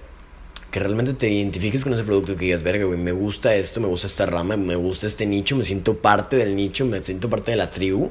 que 0.70 0.78
realmente 0.80 1.14
te 1.14 1.30
identifiques 1.30 1.82
con 1.82 1.94
ese 1.94 2.04
producto 2.04 2.32
y 2.32 2.36
que 2.36 2.44
digas, 2.46 2.62
verga, 2.62 2.84
güey, 2.84 2.98
me 2.98 3.12
gusta 3.12 3.54
esto, 3.54 3.80
me 3.80 3.86
gusta 3.86 4.06
esta 4.06 4.26
rama, 4.26 4.56
me 4.56 4.76
gusta 4.76 5.06
este 5.06 5.24
nicho, 5.24 5.56
me 5.56 5.64
siento 5.64 5.96
parte 5.96 6.36
del 6.36 6.54
nicho, 6.54 6.84
me 6.84 7.02
siento 7.02 7.30
parte 7.30 7.52
de 7.52 7.56
la 7.56 7.70
tribu. 7.70 8.10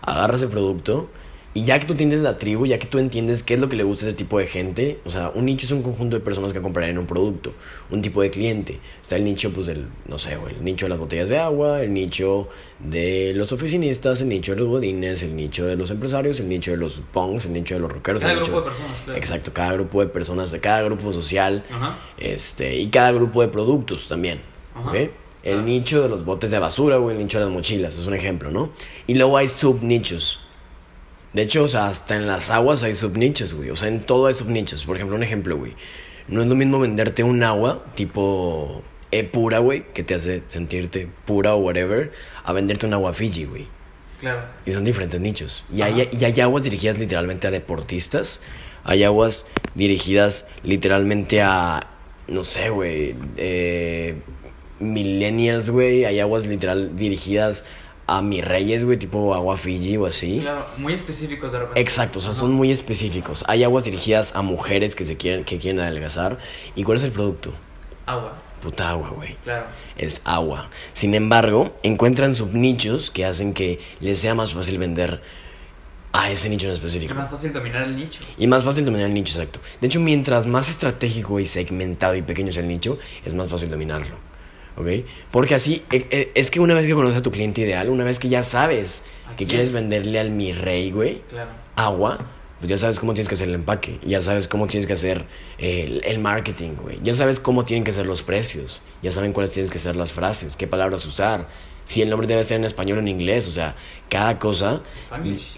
Agarra 0.00 0.36
ese 0.36 0.46
producto 0.46 1.10
y 1.54 1.64
ya 1.64 1.78
que 1.80 1.86
tú 1.86 1.92
entiendes 1.92 2.20
la 2.20 2.38
tribu, 2.38 2.66
ya 2.66 2.78
que 2.78 2.86
tú 2.86 2.98
entiendes 2.98 3.42
qué 3.42 3.54
es 3.54 3.60
lo 3.60 3.68
que 3.68 3.74
le 3.76 3.82
gusta 3.82 4.04
a 4.06 4.08
ese 4.10 4.16
tipo 4.16 4.38
de 4.38 4.46
gente, 4.46 4.98
o 5.04 5.10
sea, 5.10 5.30
un 5.34 5.46
nicho 5.46 5.66
es 5.66 5.72
un 5.72 5.82
conjunto 5.82 6.16
de 6.16 6.20
personas 6.24 6.52
que 6.52 6.60
comprarían 6.60 6.98
un 6.98 7.06
producto, 7.06 7.52
un 7.90 8.00
tipo 8.02 8.22
de 8.22 8.30
cliente. 8.30 8.78
Está 9.02 9.16
el 9.16 9.24
nicho, 9.24 9.50
pues, 9.52 9.66
del, 9.66 9.86
no 10.06 10.18
sé, 10.18 10.34
el 10.34 10.62
nicho 10.62 10.84
de 10.86 10.90
las 10.90 10.98
botellas 10.98 11.28
de 11.30 11.38
agua, 11.38 11.82
el 11.82 11.92
nicho 11.94 12.48
de 12.78 13.32
los 13.34 13.50
oficinistas, 13.50 14.20
el 14.20 14.28
nicho 14.28 14.52
de 14.52 14.58
los 14.60 14.68
godines, 14.68 15.22
el 15.22 15.34
nicho 15.34 15.64
de 15.66 15.74
los 15.74 15.90
empresarios, 15.90 16.38
el 16.38 16.48
nicho 16.48 16.70
de 16.70 16.76
los 16.76 17.00
punks, 17.12 17.46
el 17.46 17.54
nicho 17.54 17.74
de 17.74 17.80
los 17.80 17.90
rockeros. 17.90 18.20
Cada 18.20 18.34
el 18.34 18.38
grupo 18.40 18.52
nicho- 18.52 18.60
de 18.64 18.70
personas, 18.70 19.00
claro. 19.00 19.18
Exacto, 19.18 19.52
cada 19.52 19.72
grupo 19.72 20.00
de 20.00 20.06
personas, 20.08 20.52
de 20.52 20.60
cada 20.60 20.82
grupo 20.82 21.12
social, 21.12 21.64
Ajá. 21.70 21.98
este, 22.18 22.76
y 22.76 22.88
cada 22.88 23.10
grupo 23.10 23.42
de 23.42 23.48
productos 23.48 24.06
también. 24.06 24.40
Ajá. 24.74 24.92
El 25.42 25.58
Ah. 25.58 25.62
nicho 25.62 26.02
de 26.02 26.08
los 26.08 26.24
botes 26.24 26.50
de 26.50 26.58
basura 26.58 26.98
o 27.00 27.10
el 27.10 27.18
nicho 27.18 27.38
de 27.38 27.46
las 27.46 27.52
mochilas, 27.54 27.96
es 27.96 28.06
un 28.06 28.14
ejemplo, 28.14 28.50
¿no? 28.50 28.70
Y 29.06 29.14
luego 29.14 29.36
hay 29.38 29.48
subnichos. 29.48 30.40
De 31.32 31.42
hecho, 31.42 31.64
o 31.64 31.68
sea, 31.68 31.88
hasta 31.88 32.16
en 32.16 32.26
las 32.26 32.50
aguas 32.50 32.82
hay 32.82 32.94
subnichos, 32.94 33.54
güey. 33.54 33.70
O 33.70 33.76
sea, 33.76 33.88
en 33.88 34.00
todo 34.00 34.26
hay 34.26 34.34
subnichos. 34.34 34.84
Por 34.84 34.96
ejemplo, 34.96 35.16
un 35.16 35.22
ejemplo, 35.22 35.56
güey. 35.56 35.74
No 36.26 36.42
es 36.42 36.48
lo 36.48 36.54
mismo 36.54 36.78
venderte 36.78 37.22
un 37.22 37.42
agua 37.42 37.84
tipo 37.94 38.82
E 39.10 39.24
pura, 39.24 39.58
güey, 39.58 39.84
que 39.94 40.02
te 40.02 40.14
hace 40.14 40.42
sentirte 40.46 41.08
pura 41.24 41.54
o 41.54 41.58
whatever, 41.58 42.12
a 42.44 42.52
venderte 42.52 42.86
un 42.86 42.94
agua 42.94 43.12
Fiji, 43.14 43.44
güey. 43.44 43.66
Claro. 44.20 44.42
Y 44.66 44.72
son 44.72 44.84
diferentes 44.84 45.20
nichos. 45.20 45.64
Y 45.72 45.82
hay, 45.82 46.08
y 46.12 46.24
hay 46.24 46.40
aguas 46.40 46.64
dirigidas 46.64 46.98
literalmente 46.98 47.46
a 47.46 47.50
deportistas. 47.50 48.40
Hay 48.84 49.04
aguas 49.04 49.46
dirigidas 49.74 50.46
literalmente 50.62 51.40
a, 51.40 51.86
no 52.26 52.44
sé, 52.44 52.70
güey, 52.70 53.14
eh, 53.36 54.16
millennials, 54.80 55.70
güey. 55.70 56.04
Hay 56.04 56.20
aguas 56.20 56.46
literal 56.46 56.96
dirigidas 56.96 57.64
a 58.08 58.22
mis 58.22 58.44
reyes, 58.44 58.84
güey, 58.84 58.96
tipo 58.98 59.34
agua 59.34 59.56
Fiji 59.56 59.96
o 59.98 60.06
así. 60.06 60.40
Claro, 60.40 60.66
muy 60.78 60.94
específicos 60.94 61.52
de 61.52 61.58
repente. 61.58 61.80
Exacto, 61.80 62.18
o 62.18 62.22
sea, 62.22 62.30
Ajá. 62.30 62.40
son 62.40 62.52
muy 62.52 62.72
específicos. 62.72 63.44
Hay 63.46 63.62
aguas 63.64 63.84
dirigidas 63.84 64.34
a 64.34 64.42
mujeres 64.42 64.94
que 64.94 65.04
se 65.04 65.16
quieren, 65.16 65.44
que 65.44 65.58
quieren 65.58 65.80
adelgazar. 65.80 66.38
¿Y 66.74 66.84
cuál 66.84 66.96
es 66.96 67.04
el 67.04 67.12
producto? 67.12 67.52
Agua, 68.06 68.32
Puta 68.62 68.88
agua, 68.88 69.10
güey 69.10 69.36
claro. 69.44 69.66
es 69.96 70.20
agua. 70.24 70.68
Sin 70.94 71.14
embargo, 71.14 71.76
encuentran 71.84 72.34
subnichos 72.34 73.10
que 73.12 73.24
hacen 73.24 73.52
que 73.54 73.78
les 74.00 74.18
sea 74.18 74.34
más 74.34 74.52
fácil 74.54 74.78
vender 74.78 75.20
a 76.12 76.30
ese 76.30 76.48
nicho 76.48 76.66
en 76.66 76.72
Es 76.72 76.78
específico. 76.78 77.14
más 77.14 77.30
fácil 77.30 77.52
dominar 77.52 77.82
el 77.82 77.94
nicho. 77.94 78.24
Y 78.38 78.46
más 78.46 78.64
fácil 78.64 78.84
dominar 78.84 79.06
el 79.08 79.14
nicho, 79.14 79.34
exacto. 79.38 79.60
De 79.80 79.86
hecho, 79.86 80.00
mientras 80.00 80.46
más 80.46 80.68
estratégico 80.70 81.38
y 81.38 81.46
segmentado 81.46 82.16
y 82.16 82.22
pequeño 82.22 82.48
es 82.48 82.56
el 82.56 82.66
nicho, 82.66 82.98
es 83.24 83.34
más 83.34 83.48
fácil 83.50 83.70
dominarlo. 83.70 84.16
¿Ok? 84.78 84.86
Porque 85.32 85.54
así, 85.56 85.82
e- 85.90 86.06
e- 86.10 86.30
es 86.34 86.50
que 86.50 86.60
una 86.60 86.72
vez 86.74 86.86
que 86.86 86.94
conoces 86.94 87.16
a 87.18 87.22
tu 87.22 87.30
cliente 87.32 87.60
ideal, 87.62 87.88
una 87.90 88.04
vez 88.04 88.18
que 88.18 88.28
ya 88.28 88.44
sabes 88.44 89.04
¿A 89.26 89.34
que 89.36 89.44
quieres 89.46 89.72
venderle 89.72 90.18
al 90.20 90.30
mi 90.30 90.52
rey, 90.52 90.90
güey, 90.92 91.20
Claro. 91.30 91.50
agua, 91.74 92.18
pues 92.60 92.70
ya 92.70 92.76
sabes 92.78 92.98
cómo 93.00 93.12
tienes 93.12 93.28
que 93.28 93.34
hacer 93.34 93.48
el 93.48 93.54
empaque, 93.56 93.98
ya 94.06 94.22
sabes 94.22 94.46
cómo 94.48 94.66
tienes 94.68 94.86
que 94.86 94.92
hacer 94.92 95.24
el, 95.58 96.00
el 96.04 96.18
marketing, 96.20 96.70
güey, 96.80 96.98
ya 97.02 97.14
sabes 97.14 97.40
cómo 97.40 97.64
tienen 97.64 97.82
que 97.84 97.92
ser 97.92 98.06
los 98.06 98.22
precios, 98.22 98.82
ya 99.02 99.10
saben 99.12 99.32
cuáles 99.32 99.50
tienes 99.52 99.70
que 99.70 99.78
ser 99.80 99.96
las 99.96 100.12
frases, 100.12 100.54
qué 100.56 100.66
palabras 100.68 101.04
usar, 101.06 101.46
si 101.84 102.00
el 102.02 102.08
nombre 102.10 102.26
debe 102.28 102.44
ser 102.44 102.58
en 102.58 102.64
español 102.64 102.98
o 102.98 103.00
en 103.00 103.08
inglés, 103.08 103.48
o 103.48 103.52
sea, 103.52 103.74
cada 104.08 104.38
cosa, 104.38 104.82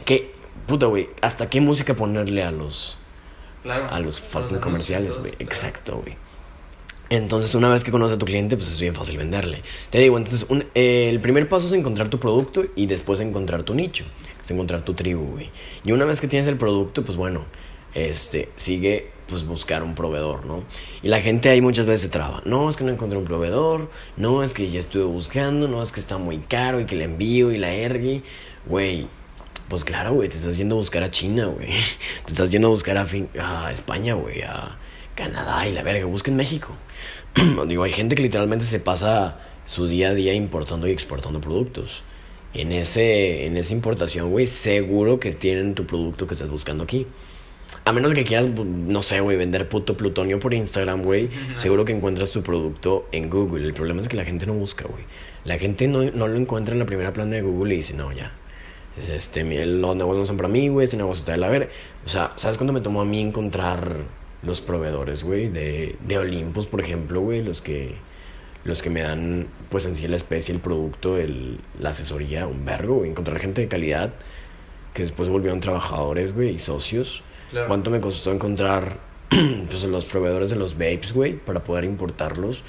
qué, 0.07 0.31
puta, 0.67 0.87
güey, 0.87 1.09
hasta 1.21 1.49
qué 1.51 1.61
música 1.61 1.95
ponerle 1.95 2.43
a 2.43 2.51
los, 2.51 2.97
Claro. 3.63 3.89
a 3.91 4.01
los 4.01 4.19
fucking 4.21 4.59
comerciales, 4.59 5.19
güey, 5.19 5.33
claro. 5.33 5.45
exacto, 5.53 5.97
güey. 6.03 6.17
Entonces, 7.11 7.55
una 7.57 7.69
vez 7.69 7.83
que 7.83 7.91
conoces 7.91 8.15
a 8.17 8.19
tu 8.19 8.25
cliente, 8.27 8.57
pues 8.57 8.71
es 8.71 8.81
bien 8.81 8.95
fácil 8.95 9.17
venderle. 9.19 9.63
Te 9.91 9.99
digo, 9.99 10.17
entonces, 10.17 10.47
un- 10.49 10.67
eh, 10.75 11.09
el 11.11 11.21
primer 11.21 11.49
paso 11.49 11.67
es 11.67 11.73
encontrar 11.73 12.09
tu 12.09 12.21
producto 12.21 12.65
y 12.77 12.87
después 12.87 13.19
encontrar 13.21 13.65
tu 13.65 13.75
nicho, 13.75 14.05
es 14.41 14.51
encontrar 14.51 14.85
tu 14.85 14.95
tribu, 14.95 15.25
güey. 15.33 15.51
Y 15.85 15.91
una 15.93 16.05
vez 16.05 16.21
que 16.21 16.29
tienes 16.29 16.47
el 16.47 16.57
producto, 16.57 17.05
pues 17.05 17.17
bueno, 17.17 17.45
este, 17.95 18.49
sigue, 18.55 19.11
pues 19.27 19.45
buscar 19.45 19.83
un 19.83 19.97
proveedor, 19.97 20.47
¿no? 20.47 20.63
Y 21.03 21.09
la 21.09 21.21
gente 21.21 21.49
ahí 21.49 21.61
muchas 21.61 21.85
veces 21.87 22.03
se 22.03 22.09
traba. 22.11 22.43
No, 22.45 22.71
es 22.71 22.77
que 22.77 22.85
no 22.85 22.91
encontré 22.93 23.19
un 23.19 23.25
proveedor, 23.25 23.91
no, 24.17 24.45
es 24.45 24.53
que 24.53 24.71
ya 24.71 24.79
estuve 24.79 25.05
buscando, 25.05 25.67
no, 25.67 25.83
es 25.83 25.91
que 25.91 25.99
está 26.01 26.17
muy 26.17 26.39
caro 26.39 26.79
y 26.81 26.87
que 26.87 26.95
le 26.95 27.05
envío 27.05 27.51
y 27.53 27.59
la 27.59 27.73
ergue. 27.73 28.23
Güey, 28.67 29.09
pues 29.69 29.85
claro, 29.85 30.15
güey, 30.15 30.29
te 30.29 30.37
estás 30.37 30.57
yendo 30.57 30.77
a 30.77 30.79
buscar 30.79 31.03
a 31.03 31.11
China, 31.11 31.47
güey. 31.47 31.69
Te 32.27 32.33
estás 32.33 32.51
yendo 32.51 32.69
a 32.69 32.71
buscar 32.71 32.97
a, 32.99 33.07
a 33.67 33.73
España, 33.73 34.15
güey, 34.15 34.43
a 34.43 34.77
Canadá 35.17 35.67
y 35.69 35.73
la 35.73 35.83
verga, 35.83 36.05
busquen 36.07 36.37
México. 36.37 36.69
Digo, 37.67 37.83
hay 37.85 37.93
gente 37.93 38.15
que 38.15 38.23
literalmente 38.23 38.65
se 38.65 38.81
pasa 38.81 39.39
su 39.67 39.87
día 39.87 40.11
a 40.11 40.15
día 40.15 40.35
importando 40.35 40.89
y 40.89 40.91
exportando 40.91 41.41
productos. 41.41 42.03
En, 42.53 42.73
ese, 42.73 43.47
en 43.47 43.57
esa 43.57 43.73
importación, 43.73 44.31
güey, 44.31 44.49
seguro 44.49 45.21
que 45.21 45.33
tienen 45.33 45.75
tu 45.75 45.87
producto 45.87 46.27
que 46.27 46.35
estás 46.35 46.51
buscando 46.51 46.83
aquí. 46.83 47.07
A 47.85 47.93
menos 47.93 48.13
que 48.13 48.25
quieras, 48.25 48.51
no 48.51 49.03
sé, 49.03 49.21
güey, 49.21 49.37
vender 49.37 49.69
puto 49.69 49.97
plutonio 49.97 50.41
por 50.41 50.53
Instagram, 50.53 51.03
güey, 51.03 51.31
seguro 51.57 51.85
que 51.85 51.93
encuentras 51.93 52.31
tu 52.31 52.43
producto 52.43 53.09
en 53.13 53.31
Google. 53.31 53.65
El 53.65 53.73
problema 53.73 54.03
es 54.03 54.09
que 54.09 54.17
la 54.17 54.25
gente 54.25 54.45
no 54.47 54.55
busca, 54.55 54.87
güey. 54.87 55.05
La 55.45 55.57
gente 55.57 55.87
no, 55.87 56.03
no 56.03 56.27
lo 56.27 56.37
encuentra 56.37 56.75
en 56.75 56.81
la 56.81 56.87
primera 56.87 57.13
plana 57.13 57.37
de 57.37 57.43
Google 57.43 57.75
y 57.75 57.77
dice, 57.79 57.95
no, 57.95 58.13
ya. 58.13 58.33
Este, 59.09 59.45
los 59.45 59.97
negocios 59.97 60.19
no 60.19 60.25
son 60.27 60.37
para 60.37 60.49
mí, 60.49 60.69
güey, 60.69 60.85
este 60.85 60.97
negocio 60.97 61.21
está 61.21 61.33
de 61.33 61.39
la 61.39 61.49
ver. 61.49 61.71
O 62.05 62.09
sea, 62.09 62.33
¿sabes 62.37 62.59
cuándo 62.59 62.73
me 62.73 62.81
tomó 62.81 63.01
a 63.01 63.05
mí 63.05 63.21
encontrar 63.21 63.99
los 64.43 64.61
proveedores, 64.61 65.23
güey? 65.23 65.49
De, 65.49 65.97
de 66.07 66.19
Olympus, 66.19 66.67
por 66.67 66.81
ejemplo, 66.81 67.21
güey, 67.21 67.43
los 67.43 67.61
que 67.61 67.95
los 68.63 68.83
que 68.83 68.91
me 68.91 69.01
dan, 69.01 69.49
pues 69.71 69.87
en 69.87 69.97
sí 69.97 70.07
la 70.07 70.17
especie, 70.17 70.55
el 70.55 70.61
producto, 70.61 71.17
el, 71.17 71.61
la 71.79 71.91
asesoría, 71.91 72.47
un 72.47 72.65
vergo, 72.65 72.97
güey. 72.97 73.11
Encontrar 73.11 73.39
gente 73.41 73.63
de 73.63 73.69
calidad 73.69 74.13
que 74.93 75.03
después 75.03 75.29
volvieron 75.29 75.61
trabajadores, 75.61 76.35
güey, 76.35 76.57
y 76.57 76.59
socios. 76.59 77.23
¿Cuánto 77.67 77.91
me 77.91 78.01
costó 78.01 78.31
encontrar 78.31 78.99
pues, 79.29 79.83
los 79.85 80.05
proveedores 80.05 80.51
de 80.51 80.57
los 80.57 80.75
vapes, 80.75 81.13
güey, 81.15 81.35
para 81.35 81.65
poder 81.65 81.85
importarlos? 81.85 82.63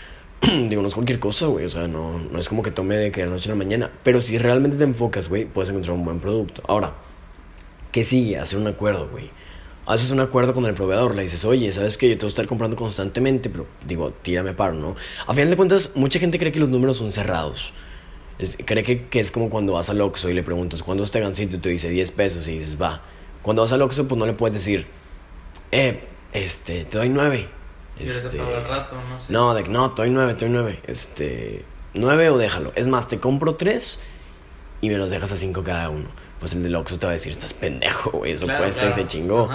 Digo, 0.42 0.82
no 0.82 0.88
es 0.88 0.94
cualquier 0.94 1.18
cosa, 1.18 1.46
güey. 1.46 1.64
O 1.64 1.70
sea, 1.70 1.88
no, 1.88 2.18
no 2.18 2.38
es 2.38 2.48
como 2.48 2.62
que 2.62 2.70
tome 2.70 2.96
de 2.96 3.10
que 3.10 3.22
de 3.22 3.28
la 3.28 3.32
noche 3.32 3.48
a 3.48 3.52
la 3.54 3.58
mañana. 3.58 3.90
Pero 4.02 4.20
si 4.20 4.36
realmente 4.36 4.76
te 4.76 4.84
enfocas, 4.84 5.30
güey, 5.30 5.46
puedes 5.46 5.70
encontrar 5.70 5.96
un 5.96 6.04
buen 6.04 6.20
producto. 6.20 6.62
Ahora, 6.68 6.92
¿qué 7.90 8.04
sigue? 8.04 8.38
Hacer 8.38 8.58
un 8.58 8.66
acuerdo, 8.66 9.08
güey 9.08 9.30
haces 9.88 10.10
un 10.10 10.20
acuerdo 10.20 10.52
con 10.52 10.66
el 10.66 10.74
proveedor, 10.74 11.14
le 11.14 11.22
dices, 11.22 11.46
oye, 11.46 11.72
sabes 11.72 11.96
que 11.96 12.10
yo 12.10 12.14
te 12.14 12.20
voy 12.20 12.26
a 12.26 12.28
estar 12.28 12.46
comprando 12.46 12.76
constantemente, 12.76 13.48
pero 13.48 13.66
digo, 13.86 14.12
tírame 14.20 14.52
paro, 14.52 14.74
¿no? 14.74 14.96
A 15.26 15.32
final 15.32 15.48
de 15.48 15.56
cuentas, 15.56 15.92
mucha 15.94 16.18
gente 16.18 16.38
cree 16.38 16.52
que 16.52 16.60
los 16.60 16.68
números 16.68 16.98
son 16.98 17.10
cerrados. 17.10 17.72
cree 18.66 18.84
que, 18.84 19.06
que, 19.06 19.18
es 19.18 19.30
como 19.30 19.48
cuando 19.48 19.72
vas 19.72 19.88
al 19.88 20.02
Oxxo 20.02 20.28
y 20.28 20.34
le 20.34 20.42
preguntas, 20.42 20.82
¿cuándo 20.82 21.04
este 21.04 21.20
gancito? 21.20 21.56
Y 21.56 21.60
te 21.60 21.70
dice 21.70 21.88
10 21.88 22.12
pesos 22.12 22.46
y 22.48 22.58
dices, 22.58 22.80
va. 22.80 23.00
Cuando 23.40 23.62
vas 23.62 23.72
al 23.72 23.80
Oxxo, 23.80 24.06
pues 24.06 24.18
no 24.18 24.26
le 24.26 24.34
puedes 24.34 24.52
decir, 24.52 24.86
eh, 25.72 26.04
este, 26.34 26.84
te 26.84 26.98
doy 26.98 27.08
9. 27.08 27.48
Este, 27.98 28.38
rato, 28.38 28.94
no 29.08 29.18
sé. 29.18 29.32
No, 29.32 29.54
de, 29.54 29.66
no, 29.68 29.92
te 29.92 30.02
doy 30.02 30.10
9, 30.10 30.34
te 30.34 30.44
doy 30.44 30.54
9. 30.54 30.80
Este, 30.86 31.64
9 31.94 32.28
o 32.28 32.36
déjalo. 32.36 32.72
Es 32.74 32.86
más, 32.86 33.08
te 33.08 33.20
compro 33.20 33.54
3 33.54 33.98
y 34.82 34.90
me 34.90 34.98
los 34.98 35.10
dejas 35.10 35.32
a 35.32 35.36
5 35.38 35.64
cada 35.64 35.88
uno 35.88 36.27
pues 36.38 36.54
el 36.54 36.62
del 36.62 36.76
Oxxo 36.76 36.98
te 36.98 37.06
va 37.06 37.10
a 37.10 37.14
decir, 37.14 37.32
estás 37.32 37.52
pendejo, 37.52 38.10
güey, 38.10 38.32
eso 38.32 38.46
cuesta 38.46 38.90
y 38.90 38.94
se 38.94 39.06
chingó. 39.06 39.48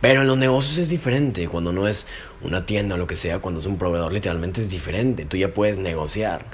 Pero 0.00 0.22
en 0.22 0.26
los 0.26 0.36
negocios 0.36 0.78
es 0.78 0.88
diferente, 0.88 1.46
cuando 1.46 1.72
no 1.72 1.86
es 1.86 2.08
una 2.42 2.66
tienda 2.66 2.96
o 2.96 2.98
lo 2.98 3.06
que 3.06 3.16
sea, 3.16 3.38
cuando 3.38 3.60
es 3.60 3.66
un 3.66 3.78
proveedor 3.78 4.12
literalmente 4.12 4.60
es 4.60 4.68
diferente, 4.68 5.24
tú 5.26 5.36
ya 5.36 5.54
puedes 5.54 5.78
negociar. 5.78 6.46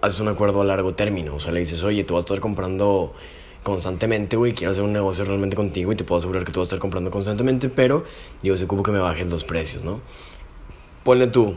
Haces 0.00 0.20
un 0.20 0.28
acuerdo 0.28 0.60
a 0.60 0.64
largo 0.64 0.94
término, 0.94 1.34
o 1.34 1.40
sea, 1.40 1.52
le 1.52 1.60
dices, 1.60 1.82
oye, 1.82 2.04
tú 2.04 2.14
vas 2.14 2.22
a 2.22 2.26
estar 2.26 2.40
comprando 2.40 3.14
constantemente, 3.64 4.36
güey, 4.36 4.54
quiero 4.54 4.70
hacer 4.70 4.84
un 4.84 4.92
negocio 4.92 5.24
realmente 5.24 5.56
contigo 5.56 5.92
y 5.92 5.96
te 5.96 6.04
puedo 6.04 6.18
asegurar 6.18 6.44
que 6.44 6.52
tú 6.52 6.60
vas 6.60 6.66
a 6.66 6.68
estar 6.68 6.78
comprando 6.78 7.10
constantemente, 7.10 7.68
pero 7.68 8.04
digo, 8.42 8.56
se 8.56 8.64
ocupo 8.64 8.82
que 8.82 8.92
me 8.92 8.98
bajes 8.98 9.26
los 9.26 9.42
precios, 9.42 9.82
¿no? 9.82 10.00
Ponle 11.02 11.26
tú, 11.26 11.56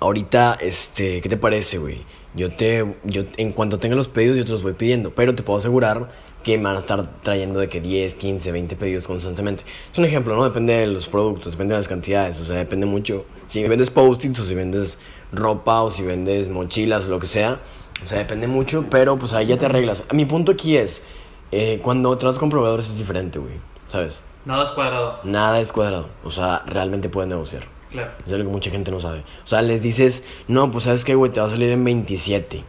ahorita, 0.00 0.58
este, 0.60 1.20
¿qué 1.20 1.28
te 1.28 1.36
parece, 1.36 1.78
güey? 1.78 2.02
Yo 2.34 2.54
te, 2.54 2.84
yo, 3.04 3.24
en 3.36 3.52
cuanto 3.52 3.78
tenga 3.78 3.94
los 3.94 4.08
pedidos, 4.08 4.36
yo 4.36 4.44
te 4.44 4.52
los 4.52 4.62
voy 4.62 4.74
pidiendo, 4.74 5.10
pero 5.14 5.34
te 5.34 5.42
puedo 5.42 5.58
asegurar 5.58 6.10
que 6.42 6.58
van 6.58 6.76
a 6.76 6.78
estar 6.78 7.20
trayendo 7.20 7.60
de 7.60 7.68
que 7.68 7.80
10, 7.80 8.16
15, 8.16 8.52
20 8.52 8.76
pedidos 8.76 9.06
constantemente. 9.06 9.64
Es 9.92 9.98
un 9.98 10.04
ejemplo, 10.04 10.34
¿no? 10.34 10.44
Depende 10.44 10.74
de 10.74 10.86
los 10.86 11.08
productos, 11.08 11.52
depende 11.52 11.74
de 11.74 11.78
las 11.78 11.88
cantidades, 11.88 12.40
o 12.40 12.44
sea, 12.44 12.56
depende 12.56 12.86
mucho. 12.86 13.24
Si 13.46 13.62
vendes 13.62 13.90
post-its 13.90 14.40
o 14.40 14.44
si 14.44 14.54
vendes 14.54 14.98
ropa 15.32 15.82
o 15.82 15.90
si 15.90 16.02
vendes 16.02 16.48
mochilas 16.48 17.04
o 17.04 17.08
lo 17.08 17.18
que 17.18 17.26
sea, 17.26 17.60
o 18.02 18.06
sea, 18.06 18.18
depende 18.18 18.46
mucho, 18.46 18.86
pero 18.90 19.16
pues 19.16 19.32
ahí 19.32 19.46
ya 19.46 19.58
te 19.58 19.66
arreglas. 19.66 20.04
Mi 20.12 20.24
punto 20.24 20.52
aquí 20.52 20.76
es, 20.76 21.04
eh, 21.52 21.80
cuando 21.82 22.16
tratas 22.18 22.38
con 22.38 22.50
proveedores 22.50 22.88
es 22.88 22.98
diferente, 22.98 23.38
güey, 23.38 23.54
¿sabes? 23.86 24.22
Nada 24.44 24.64
es 24.64 24.70
cuadrado. 24.70 25.20
Nada 25.22 25.60
es 25.60 25.72
cuadrado, 25.72 26.08
o 26.24 26.30
sea, 26.30 26.62
realmente 26.66 27.08
puedes 27.08 27.28
negociar. 27.28 27.64
Claro. 27.90 28.10
Es 28.26 28.32
algo 28.32 28.46
que 28.46 28.52
mucha 28.52 28.70
gente 28.70 28.90
no 28.90 29.00
sabe. 29.00 29.20
O 29.44 29.46
sea, 29.46 29.60
les 29.62 29.82
dices, 29.82 30.24
no, 30.48 30.70
pues 30.70 30.84
sabes 30.84 31.04
qué, 31.04 31.14
güey, 31.14 31.30
te 31.30 31.40
va 31.40 31.46
a 31.46 31.50
salir 31.50 31.70
en 31.70 31.84
27. 31.84 32.64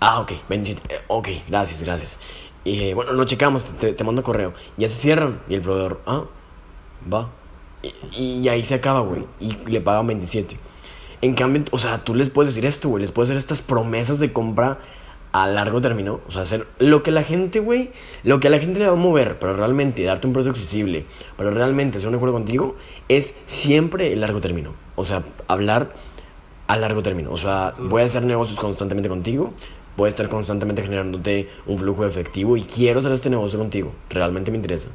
Ah, 0.00 0.20
ok, 0.20 0.32
27. 0.48 0.94
Eh, 0.94 1.00
ok, 1.06 1.28
gracias, 1.48 1.82
gracias. 1.82 2.18
Y 2.64 2.92
bueno, 2.92 3.12
lo 3.12 3.24
checamos, 3.24 3.64
te, 3.80 3.92
te 3.92 4.04
mando 4.04 4.22
correo. 4.22 4.52
Ya 4.76 4.88
se 4.88 4.96
cierran. 4.96 5.40
Y 5.48 5.54
el 5.54 5.62
proveedor, 5.62 6.00
ah, 6.06 6.24
va. 7.12 7.30
Y, 8.16 8.48
ahí 8.48 8.64
se 8.64 8.74
acaba, 8.74 9.00
güey. 9.00 9.24
Y 9.40 9.56
le 9.68 9.80
pagan 9.80 10.06
27. 10.06 10.56
En 11.20 11.34
cambio, 11.34 11.64
o 11.70 11.78
sea, 11.78 12.04
tú 12.04 12.14
les 12.14 12.30
puedes 12.30 12.54
decir 12.54 12.66
esto, 12.66 12.88
güey. 12.88 13.00
Les 13.00 13.12
puedes 13.12 13.30
hacer 13.30 13.38
estas 13.38 13.62
promesas 13.62 14.18
de 14.18 14.32
compra 14.32 14.78
a 15.32 15.46
largo 15.46 15.80
término. 15.80 16.20
O 16.28 16.32
sea, 16.32 16.42
hacer 16.42 16.66
lo 16.78 17.02
que 17.02 17.10
la 17.10 17.22
gente, 17.22 17.60
güey, 17.60 17.90
lo 18.24 18.40
que 18.40 18.48
a 18.48 18.50
la 18.50 18.58
gente 18.58 18.78
le 18.78 18.86
va 18.86 18.92
a 18.92 18.96
mover, 18.96 19.38
pero 19.38 19.56
realmente 19.56 20.02
darte 20.02 20.26
un 20.26 20.32
precio 20.32 20.50
accesible, 20.50 21.06
pero 21.36 21.50
realmente 21.50 21.98
hacer 21.98 22.08
un 22.08 22.16
acuerdo 22.16 22.34
contigo, 22.34 22.76
es 23.08 23.34
siempre 23.46 24.12
el 24.12 24.20
largo 24.20 24.40
término. 24.40 24.74
O 24.96 25.04
sea, 25.04 25.22
hablar 25.46 25.92
a 26.66 26.76
largo 26.76 27.02
término. 27.02 27.32
O 27.32 27.36
sea, 27.36 27.74
voy 27.78 28.02
a 28.02 28.04
hacer 28.06 28.22
negocios 28.22 28.58
constantemente 28.58 29.08
contigo, 29.08 29.52
voy 29.98 30.06
a 30.06 30.10
estar 30.10 30.28
constantemente 30.28 30.80
generándote 30.80 31.48
un 31.66 31.76
flujo 31.76 32.04
de 32.04 32.08
efectivo 32.10 32.56
y 32.56 32.62
quiero 32.62 33.00
hacer 33.00 33.10
este 33.10 33.28
negocio 33.28 33.58
contigo, 33.58 33.92
realmente 34.08 34.52
me 34.52 34.56
interesa. 34.56 34.90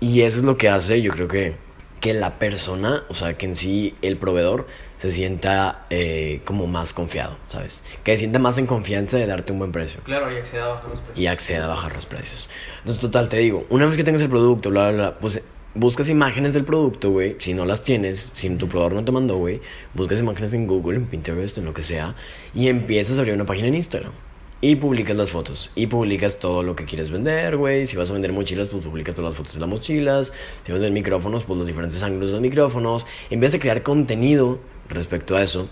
Y 0.00 0.20
eso 0.20 0.38
es 0.38 0.44
lo 0.44 0.58
que 0.58 0.68
hace, 0.68 1.00
yo 1.00 1.12
creo 1.12 1.28
que, 1.28 1.56
que 2.00 2.12
la 2.12 2.38
persona, 2.38 3.04
o 3.08 3.14
sea, 3.14 3.38
que 3.38 3.46
en 3.46 3.56
sí 3.56 3.94
el 4.02 4.18
proveedor 4.18 4.66
se 4.98 5.10
sienta 5.10 5.86
eh, 5.88 6.42
como 6.44 6.66
más 6.66 6.92
confiado, 6.92 7.38
¿sabes? 7.46 7.82
Que 8.04 8.12
se 8.12 8.18
sienta 8.18 8.38
más 8.38 8.58
en 8.58 8.66
confianza 8.66 9.16
de 9.16 9.26
darte 9.26 9.50
un 9.50 9.60
buen 9.60 9.72
precio. 9.72 10.00
Claro, 10.04 10.30
y 10.30 10.36
acceda 10.36 10.66
a 10.66 10.68
bajar 10.68 10.90
los 10.90 11.00
precios. 11.00 11.18
Y 11.18 11.26
acceda 11.26 11.64
a 11.64 11.68
bajar 11.68 11.94
los 11.94 12.04
precios. 12.04 12.50
Entonces, 12.80 13.00
total, 13.00 13.30
te 13.30 13.38
digo, 13.38 13.64
una 13.70 13.86
vez 13.86 13.96
que 13.96 14.04
tengas 14.04 14.20
el 14.20 14.28
producto, 14.28 14.68
bla, 14.68 14.90
bla, 14.90 14.92
bla, 14.92 15.18
pues 15.18 15.42
buscas 15.78 16.08
imágenes 16.08 16.54
del 16.54 16.64
producto, 16.64 17.10
güey. 17.10 17.36
Si 17.38 17.54
no 17.54 17.64
las 17.64 17.82
tienes, 17.82 18.30
si 18.34 18.50
tu 18.50 18.68
proveedor 18.68 18.94
no 18.94 19.04
te 19.04 19.12
mandó, 19.12 19.36
güey, 19.36 19.60
buscas 19.94 20.18
imágenes 20.18 20.52
en 20.54 20.66
Google, 20.66 20.96
en 20.96 21.06
Pinterest, 21.06 21.56
en 21.58 21.64
lo 21.64 21.72
que 21.72 21.82
sea, 21.82 22.14
y 22.54 22.68
empiezas 22.68 23.16
a 23.16 23.20
abrir 23.20 23.34
una 23.34 23.46
página 23.46 23.68
en 23.68 23.76
Instagram. 23.76 24.12
Y 24.60 24.74
publicas 24.74 25.16
las 25.16 25.30
fotos. 25.30 25.70
Y 25.76 25.86
publicas 25.86 26.40
todo 26.40 26.64
lo 26.64 26.74
que 26.74 26.84
quieres 26.84 27.10
vender, 27.10 27.56
güey. 27.56 27.86
Si 27.86 27.96
vas 27.96 28.10
a 28.10 28.12
vender 28.12 28.32
mochilas, 28.32 28.68
pues 28.68 28.84
publicas 28.84 29.14
todas 29.14 29.30
las 29.30 29.38
fotos 29.38 29.54
de 29.54 29.60
las 29.60 29.68
mochilas. 29.68 30.32
Si 30.64 30.72
vas 30.72 30.80
a 30.80 30.82
vender 30.82 30.90
micrófonos, 30.90 31.44
pues 31.44 31.58
los 31.58 31.66
diferentes 31.68 32.02
ángulos 32.02 32.30
de 32.30 32.32
los 32.32 32.42
micrófonos. 32.42 33.06
En 33.30 33.38
vez 33.38 33.52
de 33.52 33.60
crear 33.60 33.84
contenido 33.84 34.58
respecto 34.88 35.36
a 35.36 35.44
eso, 35.44 35.68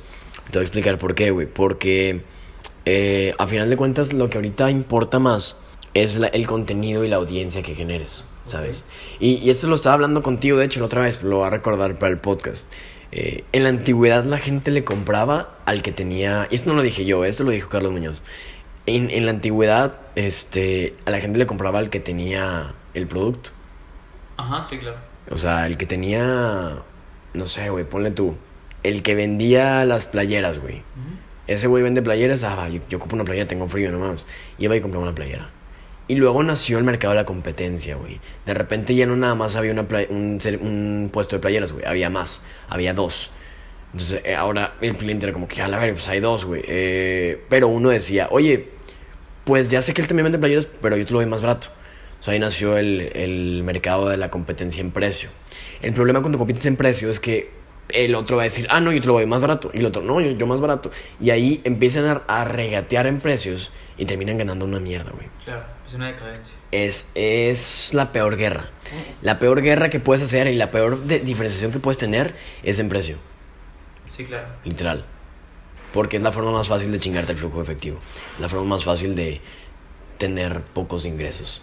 te 0.53 0.59
voy 0.59 0.61
a 0.61 0.63
explicar 0.63 0.99
por 0.99 1.17
qué, 1.17 1.33
güey. 1.33 1.49
Porque 1.49 2.21
eh, 2.85 3.35
a 3.39 3.49
final 3.49 3.69
de 3.69 3.77
cuentas, 3.77 4.13
lo 4.13 4.31
que 4.31 4.39
ahorita 4.39 4.71
importa 4.71 5.19
más 5.19 5.57
es 5.93 6.21
el 6.33 6.47
contenido 6.47 7.05
y 7.05 7.09
la 7.09 7.17
audiencia 7.17 7.63
que 7.63 7.75
generes. 7.75 8.25
¿Sabes? 8.47 8.85
Y, 9.21 9.49
esto 9.51 9.67
lo 9.69 9.75
estaba 9.75 9.95
hablando 9.95 10.23
contigo, 10.23 10.59
de 10.59 10.67
hecho, 10.67 10.81
la 10.81 10.87
otra 10.87 11.03
vez, 11.03 11.23
lo 11.23 11.39
voy 11.39 11.47
a 11.47 11.51
recordar 11.51 11.99
para 11.99 12.13
el 12.13 12.19
podcast. 12.19 12.67
Eh, 13.13 13.45
en 13.53 13.63
la 13.63 13.69
antigüedad 13.69 14.25
la 14.25 14.39
gente 14.39 14.71
le 14.71 14.85
compraba 14.85 15.59
al 15.65 15.83
que 15.83 15.93
tenía, 15.93 16.49
y 16.51 16.57
esto 16.57 16.71
no 16.71 16.77
lo 16.77 16.83
dije 16.83 17.05
yo, 17.05 17.25
esto 17.25 17.45
lo 17.45 17.51
dijo 17.51 17.69
Carlos 17.69 17.93
Muñoz. 17.93 18.23
En, 18.87 19.11
en 19.11 19.27
la 19.27 19.33
antigüedad, 19.33 19.97
este, 20.15 20.95
a 21.05 21.11
la 21.11 21.21
gente 21.21 21.39
le 21.39 21.47
compraba 21.47 21.79
al 21.79 21.91
que 21.91 22.01
tenía 22.01 22.75
el 22.95 23.07
producto. 23.07 23.51
Ajá, 24.37 24.63
sí, 24.65 24.79
claro. 24.79 24.99
O 25.31 25.39
sea, 25.39 25.67
el 25.67 25.77
que 25.77 25.87
tenía, 25.87 26.79
no 27.35 27.49
sé, 27.49 27.71
güey, 27.71 27.85
ponle 27.85 28.11
tú, 28.13 28.37
el 28.83 29.03
que 29.03 29.15
vendía 29.15 29.85
las 29.85 30.05
playeras, 30.05 30.61
güey. 30.61 30.83
Ese 31.47 31.67
güey 31.67 31.83
vende 31.83 32.03
playeras, 32.03 32.45
ah, 32.45 32.69
yo, 32.69 32.81
yo, 32.89 32.99
ocupo 32.99 33.15
una 33.15 33.25
playera, 33.25 33.49
tengo 33.49 33.69
frío 33.69 33.91
nomás. 33.91 34.27
Y 34.59 34.65
iba 34.65 34.77
y 34.77 34.81
compraba 34.81 35.07
una 35.07 35.15
playera. 35.15 35.49
Y 36.09 36.15
luego 36.15 36.43
nació 36.43 36.79
el 36.79 36.85
mercado 36.85 37.15
de 37.15 37.21
la 37.21 37.27
competencia, 37.27 37.97
güey. 37.97 38.21
De 38.45 38.55
repente 38.55 38.95
ya 38.95 39.07
no 39.07 39.17
nada 39.17 39.35
más 39.35 39.57
había 39.57 39.73
un, 39.73 41.11
puesto 41.13 41.37
de 41.37 41.41
playeras, 41.41 41.73
güey. 41.73 41.85
Había 41.85 42.11
más. 42.11 42.43
Había 42.69 42.95
dos. 42.95 43.31
Entonces 43.93 44.21
eh, 44.25 44.35
ahora 44.35 44.75
el 44.81 44.97
cliente 44.97 45.27
era 45.27 45.33
como 45.33 45.49
que, 45.49 45.63
a 45.63 45.69
la 45.69 45.79
ver, 45.79 45.95
pues 45.95 46.09
hay 46.09 46.21
dos, 46.21 46.45
güey. 46.45 46.63
Eh, 46.67 47.43
pero 47.49 47.69
uno 47.69 47.89
decía, 47.89 48.29
oye, 48.31 48.69
pues 49.45 49.69
ya 49.71 49.83
sé 49.83 49.95
que 49.95 50.03
él 50.03 50.09
también 50.09 50.25
vende 50.25 50.39
playeras, 50.39 50.69
pero 50.81 50.97
yo 50.97 51.07
te 51.07 51.13
lo 51.13 51.19
doy 51.19 51.29
más 51.29 51.43
barato. 51.43 51.69
O 52.27 52.31
ahí 52.31 52.39
nació 52.39 52.77
el, 52.77 53.63
mercado 53.65 54.09
de 54.09 54.17
la 54.17 54.31
competencia 54.31 54.81
en 54.81 54.91
precio. 54.91 55.31
El 55.83 55.93
problema 55.93 56.21
cuando 56.21 56.39
compites 56.39 56.67
en 56.67 56.77
precio 56.77 57.11
es 57.11 57.21
que 57.21 57.51
el 57.89 58.15
otro 58.17 58.37
va 58.37 58.43
a 58.43 58.45
decir, 58.45 58.67
ah, 58.71 58.81
no, 58.81 58.93
yo 58.93 59.01
te 59.01 59.07
lo 59.07 59.13
doy 59.15 59.27
más 59.27 59.41
barato. 59.41 59.71
Y 59.73 59.79
el 59.79 59.87
otro, 59.87 60.03
no, 60.03 60.21
yo, 60.21 60.33
yo 60.33 60.47
más 60.47 60.61
barato. 60.61 60.91
Y 61.21 61.31
ahí 61.31 61.61
empiezan 61.65 62.23
a, 62.27 62.45
regatear 62.45 63.07
en 63.07 63.19
precios 63.21 63.73
y 63.97 64.07
terminan 64.07 64.39
ganando 64.39 64.65
una 64.65 64.81
mierda, 64.81 65.13
güey. 65.13 65.29
Claro, 65.45 65.65
es 65.87 65.95
una 65.95 66.09
decadencia. 66.09 66.55
Es, 66.73 67.11
es 67.15 67.95
la 67.95 68.13
peor 68.13 68.37
guerra. 68.37 68.71
La 69.23 69.39
peor 69.39 69.63
guerra 69.63 69.89
que 69.91 70.01
puedes 70.01 70.23
hacer 70.23 70.47
y 70.49 70.57
la 70.57 70.71
peor 70.71 71.07
diferenciación 71.07 71.73
que 71.73 71.79
puedes 71.79 71.99
tener 71.99 72.35
es 72.63 72.79
en 72.79 72.89
precio. 72.89 73.17
Sí, 74.07 74.25
claro. 74.25 74.49
Literal. 74.65 75.05
Porque 75.93 76.17
es 76.17 76.23
la 76.23 76.33
forma 76.33 76.51
más 76.51 76.69
fácil 76.69 76.91
de 76.93 76.99
chingarte 76.99 77.33
el 77.33 77.39
flujo 77.39 77.63
efectivo. 77.63 78.01
La 78.39 78.49
forma 78.49 78.67
más 78.67 78.85
fácil 78.85 79.15
de 79.15 79.41
tener 80.19 80.63
pocos 80.63 81.07
ingresos. 81.07 81.63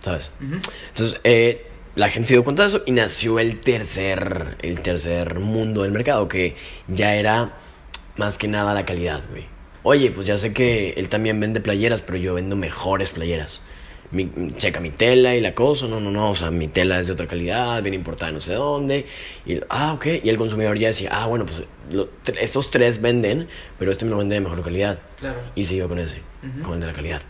¿Sabes? 0.00 0.32
Entonces, 0.40 1.20
eh, 1.24 1.66
la 1.94 2.08
gente 2.08 2.28
se 2.28 2.34
dio 2.34 2.44
cuenta 2.44 2.62
de 2.62 2.68
eso 2.68 2.82
y 2.86 2.92
nació 2.92 3.38
el 3.38 3.60
tercer, 3.60 4.56
el 4.62 4.80
tercer 4.80 5.38
mundo 5.38 5.82
del 5.82 5.92
mercado, 5.92 6.26
que 6.28 6.56
ya 6.88 7.14
era 7.14 7.58
más 8.16 8.38
que 8.38 8.48
nada 8.48 8.72
la 8.72 8.86
calidad, 8.86 9.22
güey. 9.30 9.59
Oye, 9.82 10.10
pues 10.10 10.26
ya 10.26 10.36
sé 10.38 10.52
que 10.52 10.90
él 10.90 11.08
también 11.08 11.40
vende 11.40 11.60
playeras, 11.60 12.02
pero 12.02 12.18
yo 12.18 12.34
vendo 12.34 12.56
mejores 12.56 13.10
playeras. 13.10 13.62
Mi, 14.12 14.28
checa 14.56 14.80
mi 14.80 14.90
tela 14.90 15.36
y 15.36 15.40
la 15.40 15.54
cosa, 15.54 15.86
no, 15.86 16.00
no, 16.00 16.10
no, 16.10 16.30
o 16.30 16.34
sea, 16.34 16.50
mi 16.50 16.66
tela 16.66 16.98
es 16.98 17.06
de 17.06 17.12
otra 17.12 17.28
calidad, 17.28 17.80
bien 17.80 17.94
importada 17.94 18.32
no 18.32 18.40
sé 18.40 18.54
dónde. 18.54 19.06
Y, 19.46 19.60
ah, 19.68 19.92
ok, 19.92 20.06
y 20.24 20.28
el 20.28 20.36
consumidor 20.36 20.76
ya 20.78 20.88
decía, 20.88 21.10
ah, 21.12 21.26
bueno, 21.26 21.46
pues 21.46 21.62
estos 22.40 22.70
tres 22.70 23.00
venden, 23.00 23.48
pero 23.78 23.92
este 23.92 24.04
me 24.04 24.10
lo 24.10 24.18
vende 24.18 24.34
de 24.34 24.40
mejor 24.40 24.62
calidad. 24.62 24.98
Claro. 25.20 25.38
Y 25.54 25.64
siguió 25.64 25.88
con 25.88 25.98
ese, 26.00 26.18
con 26.64 26.74
el 26.74 26.80
de 26.80 26.86
la 26.86 26.92
calidad. 26.92 27.22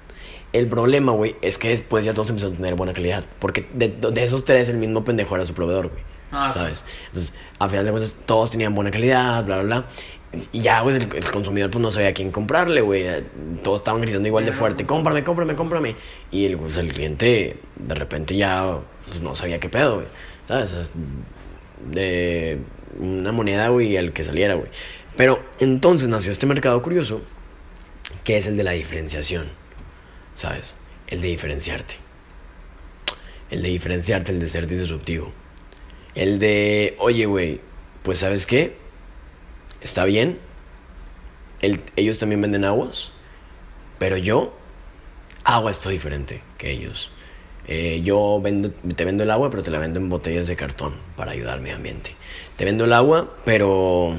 El 0.52 0.66
problema, 0.66 1.12
güey, 1.12 1.36
es 1.42 1.58
que 1.58 1.68
después 1.68 2.04
ya 2.04 2.12
todos 2.12 2.30
empezaron 2.30 2.54
a 2.54 2.56
tener 2.56 2.74
buena 2.74 2.92
calidad. 2.92 3.24
Porque 3.38 3.68
de, 3.72 3.88
de 3.88 4.24
esos 4.24 4.44
tres, 4.44 4.68
el 4.68 4.78
mismo 4.78 5.04
pendejo 5.04 5.36
era 5.36 5.46
su 5.46 5.54
proveedor, 5.54 5.88
güey. 5.88 6.02
Ah, 6.32 6.52
¿Sabes? 6.52 6.84
Entonces, 7.08 7.32
a 7.58 7.68
final 7.68 7.84
de 7.84 7.90
cuentas, 7.90 8.16
todos 8.24 8.50
tenían 8.50 8.74
buena 8.74 8.90
calidad, 8.90 9.44
bla, 9.44 9.62
bla, 9.62 9.64
bla. 9.64 9.86
Y 10.52 10.60
ya, 10.60 10.80
güey, 10.82 10.96
el, 10.96 11.08
el 11.14 11.30
consumidor 11.30 11.70
pues 11.70 11.82
no 11.82 11.90
sabía 11.90 12.08
a 12.08 12.14
quién 12.14 12.30
comprarle, 12.30 12.80
güey. 12.82 13.04
Todos 13.64 13.80
estaban 13.80 14.00
gritando 14.00 14.28
igual 14.28 14.46
de 14.46 14.52
fuerte, 14.52 14.86
cómprame, 14.86 15.24
cómprame, 15.24 15.56
cómprame. 15.56 15.96
Y 16.30 16.46
el, 16.46 16.56
pues, 16.56 16.76
el 16.76 16.92
cliente 16.92 17.56
de 17.76 17.94
repente 17.94 18.36
ya 18.36 18.78
pues, 19.08 19.20
no 19.20 19.34
sabía 19.34 19.58
qué 19.58 19.68
pedo, 19.68 19.96
güey. 19.96 20.06
¿Sabes? 20.46 20.72
Es 20.72 20.92
de 21.90 22.58
una 22.98 23.32
moneda, 23.32 23.68
güey, 23.68 23.96
al 23.96 24.12
que 24.12 24.22
saliera, 24.22 24.54
güey. 24.54 24.68
Pero 25.16 25.42
entonces 25.58 26.08
nació 26.08 26.30
este 26.30 26.46
mercado 26.46 26.80
curioso, 26.80 27.22
que 28.22 28.38
es 28.38 28.46
el 28.46 28.56
de 28.56 28.64
la 28.64 28.72
diferenciación. 28.72 29.48
¿Sabes? 30.36 30.76
El 31.08 31.20
de 31.22 31.28
diferenciarte. 31.28 31.94
El 33.50 33.62
de 33.62 33.68
diferenciarte, 33.68 34.30
el 34.30 34.38
de 34.38 34.48
ser 34.48 34.68
disruptivo. 34.68 35.32
El 36.14 36.38
de, 36.38 36.94
oye, 36.98 37.26
güey, 37.26 37.60
pues 38.02 38.20
sabes 38.20 38.46
qué, 38.46 38.76
está 39.80 40.04
bien, 40.04 40.38
el, 41.60 41.82
ellos 41.96 42.18
también 42.18 42.40
venden 42.40 42.64
aguas, 42.64 43.12
pero 43.98 44.16
yo 44.16 44.52
hago 45.44 45.70
esto 45.70 45.88
diferente 45.88 46.42
que 46.58 46.70
ellos. 46.70 47.10
Eh, 47.66 48.00
yo 48.02 48.40
vendo, 48.42 48.70
te 48.70 49.04
vendo 49.04 49.22
el 49.22 49.30
agua, 49.30 49.50
pero 49.50 49.62
te 49.62 49.70
la 49.70 49.78
vendo 49.78 50.00
en 50.00 50.08
botellas 50.08 50.46
de 50.46 50.56
cartón 50.56 50.94
para 51.16 51.32
ayudar 51.32 51.54
al 51.54 51.60
medio 51.60 51.76
ambiente. 51.76 52.16
Te 52.56 52.64
vendo 52.64 52.84
el 52.84 52.92
agua, 52.92 53.34
pero... 53.44 54.16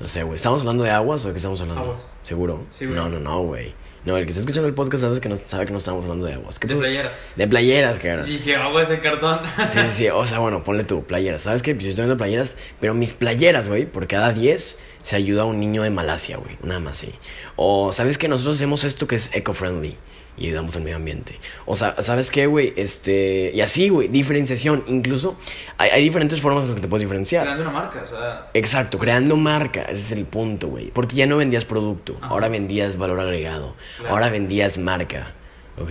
No 0.00 0.06
sé, 0.06 0.22
güey. 0.22 0.36
¿Estamos 0.36 0.60
hablando 0.60 0.84
de 0.84 0.90
aguas 0.90 1.24
o 1.24 1.28
de 1.28 1.34
qué 1.34 1.38
estamos 1.38 1.60
hablando? 1.60 1.82
Aguas. 1.82 2.16
¿Seguro? 2.22 2.64
Sí, 2.70 2.86
no, 2.86 3.08
no, 3.08 3.18
no, 3.20 3.42
güey. 3.42 3.74
No, 4.04 4.16
el 4.16 4.24
que 4.24 4.30
está 4.30 4.40
escuchando 4.40 4.68
el 4.68 4.74
podcast 4.74 5.02
sabe 5.02 5.20
que 5.20 5.28
no, 5.28 5.36
sabe 5.36 5.66
que 5.66 5.72
no 5.72 5.78
estamos 5.78 6.04
hablando 6.04 6.26
de 6.26 6.34
aguas. 6.34 6.58
¿Qué 6.58 6.68
De 6.68 6.76
playeras. 6.76 7.32
De 7.36 7.48
playeras, 7.48 7.98
cara. 7.98 8.22
Dije, 8.24 8.56
agua 8.56 8.82
ese 8.82 9.00
cartón. 9.00 9.40
Sí, 9.68 9.78
sí, 9.92 10.08
o 10.08 10.24
sea, 10.26 10.38
bueno, 10.38 10.62
ponle 10.64 10.84
tú, 10.84 11.04
playeras. 11.04 11.42
¿Sabes 11.42 11.62
qué? 11.62 11.72
Yo 11.72 11.88
estoy 11.90 12.04
viendo 12.04 12.16
playeras, 12.16 12.56
pero 12.80 12.94
mis 12.94 13.12
playeras, 13.12 13.68
güey, 13.68 13.86
por 13.86 14.06
cada 14.06 14.32
10 14.32 14.78
se 15.02 15.16
ayuda 15.16 15.42
a 15.42 15.44
un 15.44 15.60
niño 15.60 15.82
de 15.82 15.90
Malasia, 15.90 16.36
güey. 16.36 16.56
Nada 16.62 16.80
más, 16.80 16.98
sí. 16.98 17.12
O, 17.56 17.92
¿sabes 17.92 18.18
que 18.18 18.28
Nosotros 18.28 18.56
hacemos 18.56 18.84
esto 18.84 19.06
que 19.06 19.16
es 19.16 19.30
eco-friendly 19.32 19.96
y 20.38 20.46
ayudamos 20.46 20.76
al 20.76 20.82
medio 20.82 20.96
ambiente. 20.96 21.38
O 21.66 21.76
sea, 21.76 22.00
¿sabes 22.02 22.30
qué, 22.30 22.46
güey? 22.46 22.72
Este, 22.76 23.50
y 23.54 23.60
así, 23.60 23.88
güey, 23.88 24.08
diferenciación. 24.08 24.84
Incluso 24.86 25.36
hay, 25.76 25.90
hay 25.90 26.02
diferentes 26.02 26.40
formas 26.40 26.62
en 26.62 26.68
las 26.68 26.74
que 26.76 26.82
te 26.82 26.88
puedes 26.88 27.02
diferenciar. 27.02 27.42
Creando 27.44 27.62
una 27.64 27.72
marca, 27.72 28.02
o 28.04 28.08
sea. 28.08 28.50
Exacto, 28.54 28.98
creando 28.98 29.36
marca, 29.36 29.82
ese 29.82 29.94
es 29.94 30.12
el 30.12 30.24
punto, 30.24 30.68
güey. 30.68 30.90
Porque 30.92 31.16
ya 31.16 31.26
no 31.26 31.36
vendías 31.36 31.64
producto, 31.64 32.16
Ajá. 32.20 32.28
ahora 32.28 32.48
vendías 32.48 32.96
valor 32.96 33.20
agregado, 33.20 33.74
Claro. 33.98 34.14
ahora 34.14 34.28
vendías 34.30 34.78
marca, 34.78 35.32
¿ok? 35.80 35.90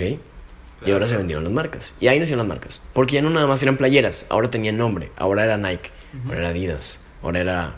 y 0.85 0.91
ahora 0.91 1.07
se 1.07 1.17
vendieron 1.17 1.43
las 1.43 1.51
marcas. 1.51 1.95
Y 1.99 2.07
ahí 2.07 2.19
nacieron 2.19 2.47
las 2.47 2.55
marcas. 2.55 2.83
Porque 2.93 3.15
ya 3.15 3.21
no 3.23 3.31
nada 3.31 3.47
más 3.47 3.63
eran 3.63 3.77
playeras, 3.77 4.27
ahora 4.29 4.51
tenían 4.51 4.77
nombre. 4.77 5.09
Ahora 5.17 5.43
era 5.43 5.57
Nike, 5.57 5.89
ahora 6.27 6.37
era 6.37 6.49
Adidas, 6.49 6.99
ahora 7.23 7.39
era 7.39 7.75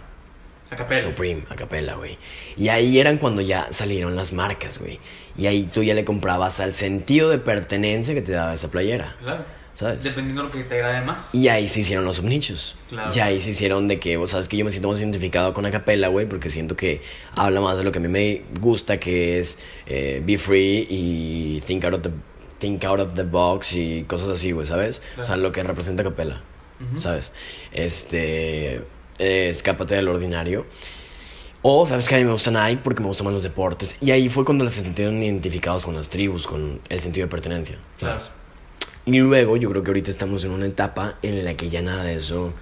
A 0.71 0.75
capela. 0.75 1.01
Supreme, 1.01 1.43
Acapella, 1.49 1.95
güey. 1.95 2.17
Y 2.55 2.69
ahí 2.69 3.00
eran 3.00 3.17
cuando 3.17 3.41
ya 3.41 3.67
salieron 3.72 4.15
las 4.15 4.33
marcas, 4.33 4.79
güey. 4.79 5.00
Y 5.37 5.48
ahí 5.48 5.63
tú 5.74 5.81
ya 5.83 5.94
le 5.96 6.05
comprabas 6.05 6.59
al 6.59 6.74
sentido 6.74 7.29
de 7.29 7.39
pertenencia 7.39 8.13
que 8.13 8.22
te 8.22 8.31
daba 8.33 8.53
esa 8.53 8.70
playera, 8.70 9.15
Claro. 9.24 9.46
¿sabes? 9.74 10.03
Dependiendo 10.03 10.41
de 10.44 10.48
lo 10.50 10.53
que 10.53 10.63
te 10.65 10.75
agrade 10.75 11.05
más. 11.05 11.33
Y 11.33 11.48
ahí 11.48 11.70
se 11.70 11.79
hicieron 11.79 12.05
los 12.05 12.17
subnichos. 12.17 12.75
Claro. 12.89 13.11
Y 13.15 13.20
ahí 13.20 13.41
se 13.41 13.50
hicieron 13.51 13.87
de 13.87 14.00
que, 14.00 14.17
vos 14.17 14.31
sabes 14.31 14.48
que 14.48 14.57
yo 14.57 14.65
me 14.65 14.72
siento 14.72 14.89
más 14.89 15.00
identificado 15.00 15.53
con 15.53 15.65
Acapella, 15.65 16.09
güey, 16.09 16.27
porque 16.27 16.50
siento 16.50 16.75
que 16.75 17.01
habla 17.35 17.61
más 17.61 17.77
de 17.77 17.83
lo 17.83 17.91
que 17.91 17.98
a 18.00 18.01
mí 18.01 18.07
me 18.09 18.44
gusta, 18.59 19.00
que 19.00 19.39
es 19.39 19.57
eh, 19.87 20.22
be 20.25 20.37
free 20.37 20.85
y 20.89 21.61
think 21.65 21.83
out 21.85 21.94
of 21.96 22.01
the, 22.03 22.11
think 22.59 22.83
out 22.83 23.00
of 23.00 23.13
the 23.15 23.24
box 23.24 23.74
y 23.74 24.03
cosas 24.03 24.27
así, 24.27 24.51
güey, 24.51 24.67
¿sabes? 24.67 25.01
O 25.13 25.15
sea, 25.24 25.25
Claro. 25.25 25.41
lo 25.41 25.51
que 25.51 25.63
representa 25.63 26.01
Acapella, 26.03 26.41
Ujú. 26.91 27.00
¿sabes? 27.00 27.31
Este, 27.72 28.81
eh, 29.20 29.50
escápate 29.50 29.96
del 29.96 30.08
ordinario. 30.08 30.66
O, 31.62 31.86
¿sabes 31.86 32.08
que 32.08 32.16
A 32.16 32.18
mí 32.18 32.24
me 32.24 32.32
gusta 32.32 32.51
Nike 32.51 32.82
porque 32.84 33.01
me 33.01 33.08
gustan 33.08 33.25
más 33.25 33.34
los 33.34 33.44
deportes. 33.44 33.98
Y 34.01 34.12
ahí 34.12 34.29
fue 34.29 34.46
cuando 34.46 34.68
se 34.70 34.84
sintieron 34.84 35.22
identificados 35.22 35.86
con 35.86 35.96
las 35.96 36.10
tribus, 36.10 36.48
con 36.48 36.79
el 36.88 37.00
sentido 37.00 37.27
de 37.27 37.32
pertenencia, 37.32 37.77
Claro. 37.98 38.20
Y 39.05 39.18
luego 39.18 39.58
yo 39.58 39.70
creo 39.72 39.82
que 39.82 39.90
ahorita 39.90 40.12
estamos 40.12 40.44
en 40.44 40.51
una 40.51 40.68
etapa 40.68 41.18
en 41.22 41.44
la 41.44 41.55
que 41.55 41.70
ya 41.70 41.82
nada 41.82 42.03
de 42.03 42.16
eso 42.16 42.53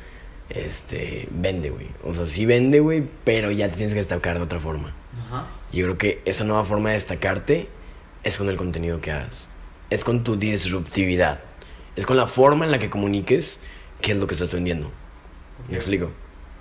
este, 0.50 1.28
vende, 1.30 1.70
güey. 1.70 1.88
O 2.04 2.14
sea, 2.14 2.26
sí 2.26 2.46
vende, 2.46 2.80
güey, 2.80 3.04
pero 3.26 3.52
ya 3.52 3.70
te 3.70 3.76
tienes 3.76 3.94
que 3.94 4.00
destacar 4.00 4.38
de 4.38 4.44
otra 4.44 4.60
forma. 4.60 4.94
Ajá. 5.28 5.46
Yo 5.74 5.84
creo 5.86 5.98
que 5.98 6.22
esa 6.26 6.46
nueva 6.46 6.64
forma 6.64 6.90
de 6.90 6.96
destacarte 6.96 7.68
es 8.24 8.38
con 8.38 8.50
el 8.50 8.56
contenido 8.56 9.02
que 9.02 9.12
hagas. 9.12 9.50
Es 9.90 10.04
con 10.04 10.24
tu 10.24 10.38
disruptividad. 10.38 11.42
Es 11.96 12.06
con 12.06 12.16
la 12.16 12.28
forma 12.28 12.66
en 12.66 12.72
la 12.72 12.80
que 12.80 12.90
comuniques 12.90 13.62
qué 14.02 14.14
es 14.14 14.18
lo 14.18 14.28
que 14.28 14.36
estás 14.36 14.54
vendiendo. 14.54 14.88
Ok. 14.88 15.70
¿Me 15.70 15.76
explico? 15.76 16.12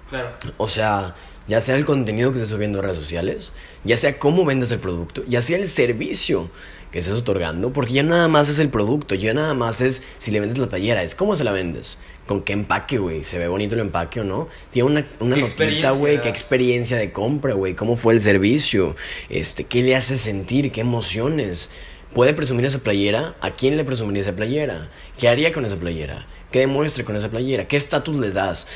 Claro. 0.09 0.31
O 0.57 0.69
sea, 0.69 1.14
ya 1.49 1.61
sea 1.61 1.77
el 1.77 1.85
contenido 1.85 2.33
que 2.33 2.38
estés 2.38 2.51
subiendo 2.51 2.79
a 2.79 2.83
redes 2.83 2.97
sociales, 2.97 3.53
ya 3.85 3.97
sea 3.97 4.19
cómo 4.19 4.45
vendes 4.45 4.71
el 4.71 4.79
producto, 4.79 5.23
ya 5.29 5.42
sea 5.42 5.59
el 5.59 5.69
servicio 5.69 6.51
que 6.90 7.01
estés 7.01 7.14
otorgando, 7.14 7.73
porque 7.73 7.95
ya 7.95 8.03
nada 8.03 8.29
más 8.29 8.49
es 8.49 8.59
el 8.59 8.69
producto, 8.69 9.14
ya 9.14 9.35
nada 9.35 9.55
más 9.55 9.81
es 9.81 10.03
si 10.19 10.31
le 10.31 10.40
vendes 10.40 10.59
la 10.59 10.69
playera, 10.69 11.03
es 11.03 11.14
cómo 11.14 11.37
se 11.37 11.45
la 11.45 11.53
vendes, 11.53 11.99
con 12.27 12.42
qué 12.42 12.53
empaque, 12.53 12.99
güey, 12.99 13.25
se 13.25 13.38
ve 13.38 13.49
bonito 13.49 13.75
el 13.75 13.81
empaque 13.81 14.21
o 14.21 14.25
no, 14.25 14.49
tiene 14.71 14.88
una, 14.88 15.07
una 15.21 15.37
¿Qué 15.37 15.42
notita, 15.42 15.90
güey, 15.92 16.21
qué 16.21 16.29
experiencia 16.29 16.97
de 16.97 17.12
compra, 17.12 17.55
güey, 17.55 17.75
cómo 17.75 17.97
fue 17.97 18.14
el 18.14 18.21
servicio, 18.21 18.97
este, 19.29 19.64
qué 19.64 19.83
le 19.83 19.97
hace 19.97 20.16
sentir, 20.16 20.73
qué 20.73 20.81
emociones. 20.81 21.71
¿Puede 22.14 22.33
presumir 22.33 22.64
esa 22.64 22.79
playera? 22.79 23.35
¿A 23.42 23.51
quién 23.51 23.77
le 23.77 23.85
presumiría 23.85 24.23
esa 24.23 24.35
playera? 24.35 24.88
¿Qué 25.19 25.29
haría 25.29 25.53
con 25.53 25.66
esa 25.66 25.77
playera? 25.77 26.27
¿Qué 26.51 26.61
demuestre 26.61 27.05
con 27.05 27.14
esa 27.14 27.29
playera? 27.29 27.69
¿Qué 27.69 27.77
estatus 27.77 28.16
les 28.16 28.33
das? 28.33 28.66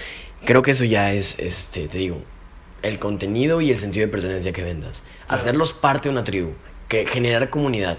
Creo 0.44 0.62
que 0.62 0.70
eso 0.70 0.84
ya 0.84 1.12
es, 1.12 1.38
este, 1.38 1.88
te 1.88 1.98
digo, 1.98 2.22
el 2.82 2.98
contenido 2.98 3.60
y 3.60 3.70
el 3.70 3.78
sentido 3.78 4.06
de 4.06 4.12
pertenencia 4.12 4.52
que 4.52 4.62
vendas. 4.62 5.02
Claro. 5.26 5.40
Hacerlos 5.40 5.72
parte 5.72 6.08
de 6.08 6.12
una 6.12 6.24
tribu, 6.24 6.52
que 6.88 7.06
generar 7.06 7.50
comunidad. 7.50 7.98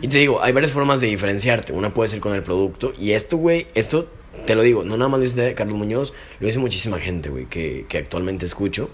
Y 0.00 0.08
te 0.08 0.18
digo, 0.18 0.42
hay 0.42 0.52
varias 0.52 0.72
formas 0.72 1.00
de 1.02 1.08
diferenciarte. 1.08 1.72
Una 1.72 1.92
puede 1.92 2.08
ser 2.08 2.20
con 2.20 2.34
el 2.34 2.42
producto. 2.42 2.94
Y 2.98 3.10
esto, 3.10 3.36
güey, 3.36 3.66
esto 3.74 4.08
te 4.46 4.54
lo 4.54 4.62
digo, 4.62 4.84
no 4.84 4.96
nada 4.96 5.08
más 5.08 5.18
lo 5.18 5.24
dice 5.24 5.54
Carlos 5.54 5.76
Muñoz, 5.76 6.12
lo 6.40 6.46
dice 6.46 6.58
muchísima 6.58 6.98
gente, 6.98 7.28
güey, 7.28 7.46
que, 7.46 7.86
que 7.88 7.98
actualmente 7.98 8.46
escucho. 8.46 8.90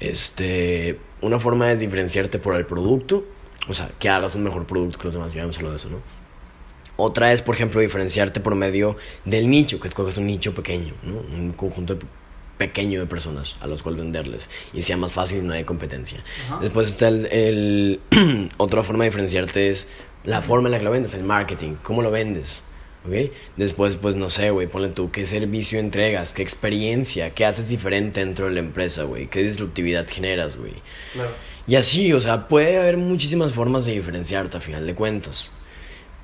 Este, 0.00 0.98
una 1.20 1.38
forma 1.38 1.70
es 1.70 1.80
diferenciarte 1.80 2.38
por 2.38 2.54
el 2.56 2.66
producto. 2.66 3.24
O 3.68 3.74
sea, 3.74 3.90
que 3.98 4.08
hagas 4.08 4.34
un 4.34 4.42
mejor 4.42 4.66
producto 4.66 4.98
que 4.98 5.04
los 5.04 5.14
demás. 5.14 5.32
Ya 5.32 5.42
hemos 5.42 5.56
hablado 5.56 5.74
de 5.74 5.76
eso, 5.78 5.90
¿no? 5.90 6.21
Otra 7.04 7.32
es, 7.32 7.42
por 7.42 7.54
ejemplo, 7.56 7.80
diferenciarte 7.80 8.38
por 8.40 8.54
medio 8.54 8.96
del 9.24 9.50
nicho, 9.50 9.80
que 9.80 9.88
escoges 9.88 10.16
un 10.18 10.26
nicho 10.26 10.54
pequeño, 10.54 10.94
¿no? 11.02 11.14
Un 11.36 11.52
conjunto 11.52 11.96
de- 11.96 12.06
pequeño 12.58 13.00
de 13.00 13.06
personas 13.06 13.56
a 13.60 13.66
los 13.66 13.82
cuales 13.82 14.00
venderles 14.02 14.48
y 14.72 14.82
sea 14.82 14.96
más 14.96 15.10
fácil 15.10 15.38
y 15.38 15.42
no 15.42 15.52
hay 15.52 15.64
competencia. 15.64 16.22
Ajá. 16.46 16.58
Después 16.60 16.86
está 16.88 17.08
el, 17.08 17.26
el- 17.26 18.50
otra 18.56 18.84
forma 18.84 19.02
de 19.04 19.10
diferenciarte 19.10 19.70
es 19.70 19.88
la 20.22 20.42
forma 20.42 20.68
en 20.68 20.72
la 20.72 20.78
que 20.78 20.84
lo 20.84 20.92
vendes, 20.92 21.14
el 21.14 21.24
marketing, 21.24 21.74
cómo 21.82 22.02
lo 22.02 22.10
vendes. 22.12 22.62
¿ok? 23.04 23.32
Después, 23.56 23.96
pues 23.96 24.14
no 24.14 24.30
sé, 24.30 24.50
güey, 24.50 24.68
ponle 24.68 24.90
tú 24.90 25.10
qué 25.10 25.26
servicio 25.26 25.80
entregas, 25.80 26.32
qué 26.32 26.42
experiencia, 26.42 27.30
qué 27.30 27.44
haces 27.46 27.68
diferente 27.68 28.20
dentro 28.20 28.46
de 28.46 28.52
la 28.52 28.60
empresa, 28.60 29.02
güey, 29.02 29.26
qué 29.26 29.42
disruptividad 29.42 30.06
generas, 30.08 30.56
güey. 30.56 30.74
Claro. 31.14 31.30
Y 31.66 31.74
así, 31.74 32.12
o 32.12 32.20
sea, 32.20 32.46
puede 32.46 32.78
haber 32.78 32.98
muchísimas 32.98 33.52
formas 33.54 33.86
de 33.86 33.92
diferenciarte 33.92 34.58
a 34.58 34.60
final 34.60 34.86
de 34.86 34.94
cuentas. 34.94 35.50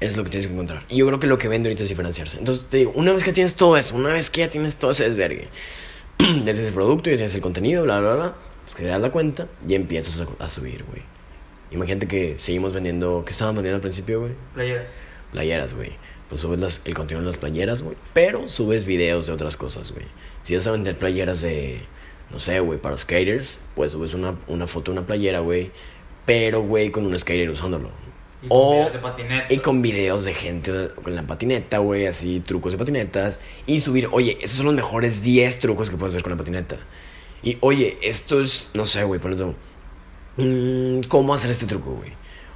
Es 0.01 0.17
lo 0.17 0.23
que 0.25 0.31
tienes 0.31 0.47
que 0.47 0.53
encontrar. 0.53 0.85
Y 0.89 0.99
yo 0.99 1.07
creo 1.07 1.19
que 1.19 1.27
lo 1.27 1.39
que 1.39 1.49
vende 1.49 1.69
ahorita 1.69 1.83
es 1.83 1.89
diferenciarse. 1.89 2.39
Entonces 2.39 2.67
te 2.71 2.77
digo, 2.79 2.93
una 2.95 3.13
vez 3.13 3.25
que 3.25 3.33
tienes 3.33 3.55
todo 3.57 3.77
eso, 3.77 3.97
una 3.97 4.13
vez 4.13 4.31
que 4.31 4.41
ya 4.41 4.51
tienes 4.51 4.77
todo 4.77 4.93
ese 4.93 5.05
desvergue, 5.05 5.49
ya 6.19 6.27
tienes 6.45 6.67
el 6.69 6.75
producto, 6.75 7.11
ya 7.11 7.17
tienes 7.17 7.35
el 7.35 7.41
contenido, 7.41 7.83
bla, 7.83 7.99
bla, 8.01 8.15
bla, 8.15 8.35
pues 8.65 8.75
creas 8.77 9.01
la 9.01 9.11
cuenta 9.11 9.49
y 9.67 9.75
empiezas 9.75 10.21
a, 10.21 10.45
a 10.45 10.49
subir, 10.51 10.85
güey. 10.85 11.03
Imagínate 11.71 12.07
que 12.07 12.37
seguimos 12.39 12.73
vendiendo, 12.73 13.25
¿qué 13.27 13.33
estaban 13.33 13.55
vendiendo 13.55 13.77
al 13.77 13.83
principio, 13.83 14.21
güey? 14.21 14.33
Playeras. 14.55 14.99
Playeras, 15.33 15.75
güey. 15.75 15.93
Pues 16.29 16.41
subes 16.43 16.61
las- 16.61 16.81
el 16.85 16.95
contenido 16.95 17.25
de 17.25 17.31
las 17.33 17.39
playeras, 17.39 17.83
güey. 17.83 17.97
Pero 18.15 18.49
subes 18.49 18.85
videos 18.85 19.27
de 19.27 19.33
otras 19.33 19.57
cosas, 19.57 19.93
güey. 19.93 20.07
Si 20.45 20.55
vas 20.55 20.67
a 20.67 20.73
vender 20.73 20.97
playeras 20.99 21.41
de, 21.43 21.81
no 22.31 22.39
sé, 22.39 22.61
güey, 22.61 22.79
para 22.79 22.97
skaters, 22.97 23.59
pues 23.75 23.93
subes 23.93 24.15
una, 24.15 24.37
una 24.47 24.67
foto 24.67 24.93
de 24.93 24.99
una 24.99 25.07
playera, 25.07 25.41
güey. 25.41 25.71
Pero, 26.25 26.63
güey, 26.63 26.91
con 26.91 27.05
un 27.05 27.19
skater 27.19 27.51
usándolo. 27.51 27.91
Y 28.43 28.49
con 28.49 28.57
O- 28.59 28.71
videos 28.73 28.93
de 28.93 28.99
patinetas. 29.01 29.51
Y 29.51 29.59
con 29.59 29.83
videos 29.83 30.25
de 30.25 30.35
gente 30.35 30.91
con 31.03 31.15
la 31.17 31.23
patineta, 31.27 31.79
güey, 31.79 32.07
así, 32.07 32.41
trucos 32.41 32.73
de 32.73 32.79
patinetas. 32.79 33.39
Y 33.67 33.81
subir, 33.81 34.09
oye, 34.13 34.39
esos 34.41 34.59
son 34.59 34.67
los 34.67 34.75
mejores 34.75 35.23
10 35.23 35.59
trucos 35.59 35.91
que 35.91 35.97
puedes 35.97 36.15
hacer 36.15 36.23
con 36.23 36.33
la 36.33 36.39
patineta. 36.39 36.77
Y, 37.43 37.57
oye, 37.61 37.99
esto 38.03 38.41
es, 38.41 38.69
no 38.75 38.87
sé, 38.87 39.05
güey, 39.05 39.21
por 39.21 39.33
ejemplo, 39.33 39.55
mm, 40.37 41.01
¿cómo 41.09 41.35
hacer 41.35 41.51
este 41.51 41.67
truco, 41.67 41.93
güey? 41.95 42.13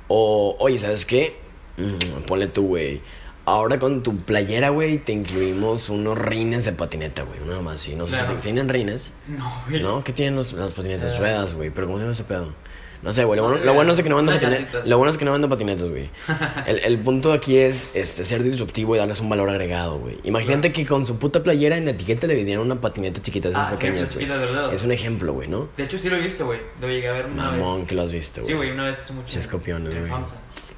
O, 0.09 0.57
oye, 0.59 0.79
¿sabes 0.79 1.05
qué? 1.07 1.37
Mm, 1.77 2.23
ponle 2.27 2.47
tú, 2.49 2.67
güey. 2.69 3.01
Ahora 3.45 3.81
con 3.81 4.05
tu 4.05 4.19
playera, 4.19 4.69
güey, 4.69 4.99
te 4.99 5.11
incluimos 5.13 5.89
unos 5.89 6.17
rines 6.17 6.65
de 6.65 6.73
patineta, 6.73 7.23
güey. 7.25 7.41
Una 7.41 7.61
más 7.61 7.81
así, 7.81 7.97
no 7.97 8.07
sé 8.07 8.17
Claro. 8.19 8.37
tienen 8.41 8.69
rines. 8.69 9.13
No, 9.27 9.51
güey. 9.69 9.83
¿No? 9.83 10.05
¿Qué 10.05 10.13
tienen 10.13 10.37
los- 10.37 10.53
las 10.53 10.73
patinetas? 10.75 11.17
Eh. 11.17 11.19
Ruedas, 11.19 11.55
güey. 11.55 11.71
Pero 11.71 11.89
¿cómo 11.89 11.99
se 11.99 12.03
llama 12.05 12.13
ese 12.13 12.23
pedo? 12.25 12.55
No 13.03 13.13
sé, 13.13 13.25
güey. 13.25 13.37
Lo, 13.37 13.43
No 13.45 13.51
bueno, 13.51 13.65
lo 13.65 13.75
bueno 13.75 13.93
es 13.93 14.01
que 14.03 14.09
no 14.09 14.17
vendo 14.17 14.33
patinetas. 14.33 14.89
Lo 14.89 14.97
bueno 14.97 15.11
es 15.11 15.19
que 15.19 15.25
no 15.25 15.33
vendo 15.33 15.49
patinetas, 15.49 15.91
güey. 15.91 16.09
El, 16.67 16.79
el 16.85 16.99
punto 16.99 17.33
aquí 17.33 17.57
es 17.57 17.89
este, 17.95 18.25
ser 18.25 18.43
disruptivo 18.43 18.95
y 18.95 18.99
darles 18.99 19.19
un 19.21 19.29
valor 19.29 19.51
agregado, 19.51 19.99
güey. 19.99 20.19
Imagínate 20.25 20.73
que 20.73 20.87
con 20.87 21.05
su 21.05 21.19
puta 21.19 21.43
playera 21.43 21.77
en 21.77 21.85
la 21.85 21.91
etiqueta 21.91 22.27
le 22.29 22.35
vendieran 22.37 22.65
una 22.65 22.81
patineta 22.81 23.21
chiquita 23.21 23.49
de 23.49 23.57
Ah, 23.57 23.71
pequeñas, 23.73 24.15
güey. 24.15 24.29
Es 24.73 24.85
un 24.85 24.93
ejemplo, 24.93 25.33
güey, 25.33 25.49
¿no? 25.49 25.69
De 25.77 25.85
hecho, 25.85 25.99
sí 25.99 26.09
lo 26.09 26.17
he 26.17 26.21
visto, 26.21 26.47
güey. 26.47 26.61
Lo 26.81 26.89
llegué 26.89 27.09
a 27.09 27.13
ver 27.13 27.27
una 27.27 27.51
Mamón, 27.51 27.79
vez. 27.81 27.89
que 27.89 27.95
lo 27.95 28.03
has 28.03 28.13
visto, 28.13 28.43
Sí, 28.45 28.53
güey, 28.53 28.71
una 28.71 28.85
vez 28.87 29.01
hace 29.01 29.13
mucho. 29.13 29.39
Escopiones, 29.39 29.93
en 29.93 30.09
güey. 30.09 30.23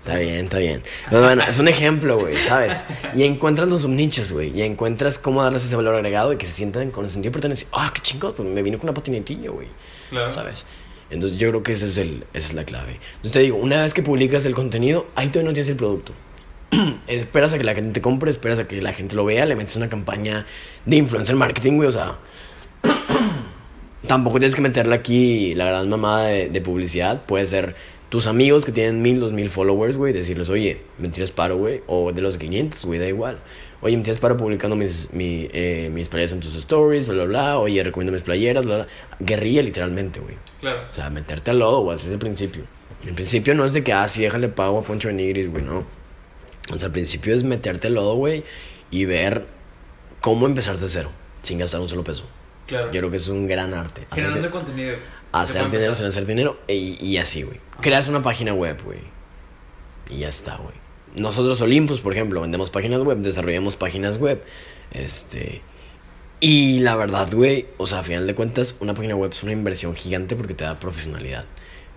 Está 0.05 0.17
bien, 0.19 0.45
está 0.45 0.59
bien. 0.59 0.83
Pero 1.09 1.23
bueno, 1.23 1.43
es 1.49 1.59
un 1.59 1.67
ejemplo, 1.69 2.19
güey, 2.19 2.37
¿sabes? 2.37 2.85
Y 3.15 3.23
encuentras 3.23 3.69
los 3.69 3.83
subnichos, 3.83 4.33
güey. 4.33 4.51
Y 4.55 4.61
encuentras 4.63 5.19
cómo 5.19 5.43
darles 5.43 5.65
ese 5.65 5.77
valor 5.77 5.95
agregado 5.95 6.33
y 6.33 6.37
que 6.37 6.45
se 6.47 6.53
sientan 6.53 6.91
con 6.91 7.05
el 7.05 7.11
sentido 7.11 7.31
de 7.31 7.35
pertenencia. 7.35 7.67
Ah, 7.73 7.91
qué 7.95 8.03
chingón, 8.03 8.35
pues 8.35 8.47
me 8.47 8.63
vino 8.63 8.79
con 8.79 8.89
una 8.91 8.95
patinetilla, 8.95 9.51
güey. 9.51 9.69
Claro. 10.11 10.31
¿Sabes? 10.31 10.67
Entonces 11.15 11.39
yo 11.39 11.49
creo 11.49 11.63
que 11.63 11.73
ese 11.73 11.87
es 11.87 11.97
el, 11.97 12.25
esa 12.35 12.49
es 12.49 12.55
la 12.55 12.65
clave. 12.65 12.99
Entonces 13.17 13.33
te 13.33 13.41
digo, 13.41 13.57
una 13.57 13.83
vez 13.83 13.95
que 13.95 14.03
publicas 14.03 14.45
el 14.45 14.55
contenido, 14.55 15.07
ahí 15.15 15.29
todavía 15.29 15.51
no 15.51 15.55
tienes 15.55 15.71
el 15.71 15.77
producto. 15.77 16.13
esperas 17.07 17.53
a 17.53 17.59
que 17.59 17.65
la 17.65 17.75
gente 17.75 17.93
te 17.93 18.01
compre, 18.03 18.31
esperas 18.31 18.59
a 18.59 18.67
que 18.67 18.83
la 18.83 18.93
gente 18.93 19.17
lo 19.17 19.25
vea, 19.25 19.47
le 19.47 19.57
metes 19.57 19.77
una 19.77 19.89
campaña 19.89 20.47
de 20.85 20.97
influencer 20.97 21.37
marketing, 21.37 21.77
güey, 21.77 21.89
o 21.89 21.93
sea... 21.93 22.19
tampoco 24.07 24.39
tienes 24.39 24.55
que 24.55 24.61
meterle 24.61 24.95
aquí 24.95 25.55
la 25.55 25.65
gran 25.67 25.89
mamada 25.89 26.29
de, 26.29 26.61
publicidad. 26.61 27.23
Puede 27.25 27.47
ser 27.47 27.75
tus 28.09 28.27
amigos 28.27 28.65
que 28.65 28.73
tienen 28.73 29.03
mil, 29.03 29.21
dos 29.21 29.33
mil 29.33 29.51
followers, 29.51 29.97
güey, 29.97 30.13
decirles, 30.13 30.49
oye, 30.49 30.79
me 30.99 31.09
tiras 31.09 31.31
paro, 31.31 31.57
güey, 31.57 31.83
o 31.87 32.13
de 32.13 32.23
los 32.23 32.39
500, 32.39 32.85
güey, 32.85 32.99
da 32.99 33.07
igual. 33.07 33.39
Oye, 33.85 33.97
me 33.99 34.03
tiras 34.03 34.19
paro 34.19 34.37
publicando 34.37 34.75
mis, 34.77 35.13
mi, 35.13 35.49
eh, 35.53 35.91
mis 35.93 36.09
playeras 36.09 36.33
en 36.33 36.41
tus 36.41 36.55
stories, 36.57 37.07
bla, 37.07 37.15
bla, 37.17 37.25
bla. 37.27 37.59
Oye, 37.59 37.83
recomiendo 37.85 38.13
mis 38.13 38.23
playeras, 38.23 38.65
bla, 38.65 38.77
bla. 38.77 38.87
Guerrilla, 39.21 39.63
literalmente, 39.63 40.21
güey. 40.21 40.37
Claro. 40.61 40.87
O 40.91 40.93
sea, 40.93 41.11
meterte 41.11 41.51
al 41.51 41.59
lodo, 41.59 41.83
güey, 41.83 41.97
es 41.99 42.05
el 42.07 42.19
principio. 42.19 42.65
El 43.07 43.13
principio 43.15 43.55
no 43.55 43.65
es 43.67 43.75
de 43.75 43.85
que, 43.85 43.93
ah, 43.93 44.09
sí, 44.09 44.23
déjale 44.23 44.49
pago 44.49 44.79
a 44.79 44.83
Poncho 44.83 45.09
Benigris, 45.09 45.51
güey, 45.51 45.63
no. 45.63 45.85
O 46.73 46.79
sea, 46.79 46.87
el 46.87 46.93
principio 46.93 47.35
es 47.35 47.45
meterte 47.45 47.89
al 47.89 47.95
lodo, 47.95 48.15
güey, 48.17 48.43
y 48.91 49.05
ver 49.05 49.45
cómo 50.23 50.47
empezar 50.47 50.79
de 50.79 50.89
cero, 50.89 51.11
sin 51.43 51.59
gastar 51.59 51.81
un 51.81 51.89
solo 51.91 52.03
peso. 52.03 52.25
Claro. 52.67 52.87
Yo 52.91 53.01
creo 53.01 53.11
que 53.11 53.19
es 53.19 53.29
un 53.29 53.47
gran 53.47 53.75
arte. 53.75 54.07
Hacer, 54.11 54.25
Generando 54.25 54.49
de- 54.49 54.51
contenido. 54.51 54.97
hacer 55.33 55.71
dinero 55.71 55.95
sin 55.95 56.07
hacer 56.07 56.25
dinero 56.25 56.59
e- 56.67 56.97
y, 56.99 57.19
así, 57.19 57.43
güey. 57.43 57.61
Creas 57.83 58.09
una 58.09 58.23
página 58.23 58.55
web, 58.55 58.79
güey. 58.83 59.01
Y 60.09 60.21
ya 60.21 60.29
está, 60.29 60.57
güey. 60.57 60.75
Nosotros 61.15 61.61
Olympus, 61.61 62.01
por 62.01 62.13
ejemplo, 62.13 62.41
vendemos 62.41 62.71
páginas 62.71 63.01
web, 63.01 63.19
desarrollamos 63.19 63.77
páginas 63.77 64.19
web. 64.19 64.43
Este... 64.93 65.63
Y 66.41 66.81
la 66.81 66.95
verdad, 66.97 67.29
güey, 67.33 67.67
o 67.79 67.87
sea, 67.87 68.01
a 68.01 68.03
final 68.03 68.27
de 68.27 68.35
cuentas, 68.35 68.77
una 68.81 68.93
página 68.93 69.17
web 69.17 69.31
es 69.33 69.43
una 69.43 69.53
inversión 69.53 69.95
gigante 69.95 70.37
porque 70.37 70.53
te 70.53 70.65
da 70.65 70.79
profesionalidad. 70.79 71.47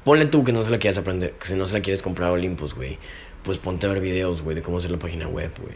Ponle 0.06 0.25
tú 0.27 0.45
que 0.45 0.53
no 0.53 0.63
se 0.63 0.69
la 0.69 0.80
quieres 0.80 0.97
aprender, 0.97 1.34
que 1.34 1.53
no 1.56 1.65
se 1.65 1.73
la 1.73 1.82
quieres 1.82 2.01
comprar 2.01 2.30
a 2.30 2.32
Olympus, 2.32 2.73
güey. 2.73 2.97
Pues 3.43 3.58
ponte 3.58 3.88
a 3.88 3.89
ver 3.89 3.99
videos, 3.99 4.41
güey, 4.41 4.56
de 4.56 4.62
cómo 4.62 4.77
hacer 4.77 4.91
la 4.91 4.99
página 4.99 5.27
web, 5.27 5.51
güey. 5.62 5.75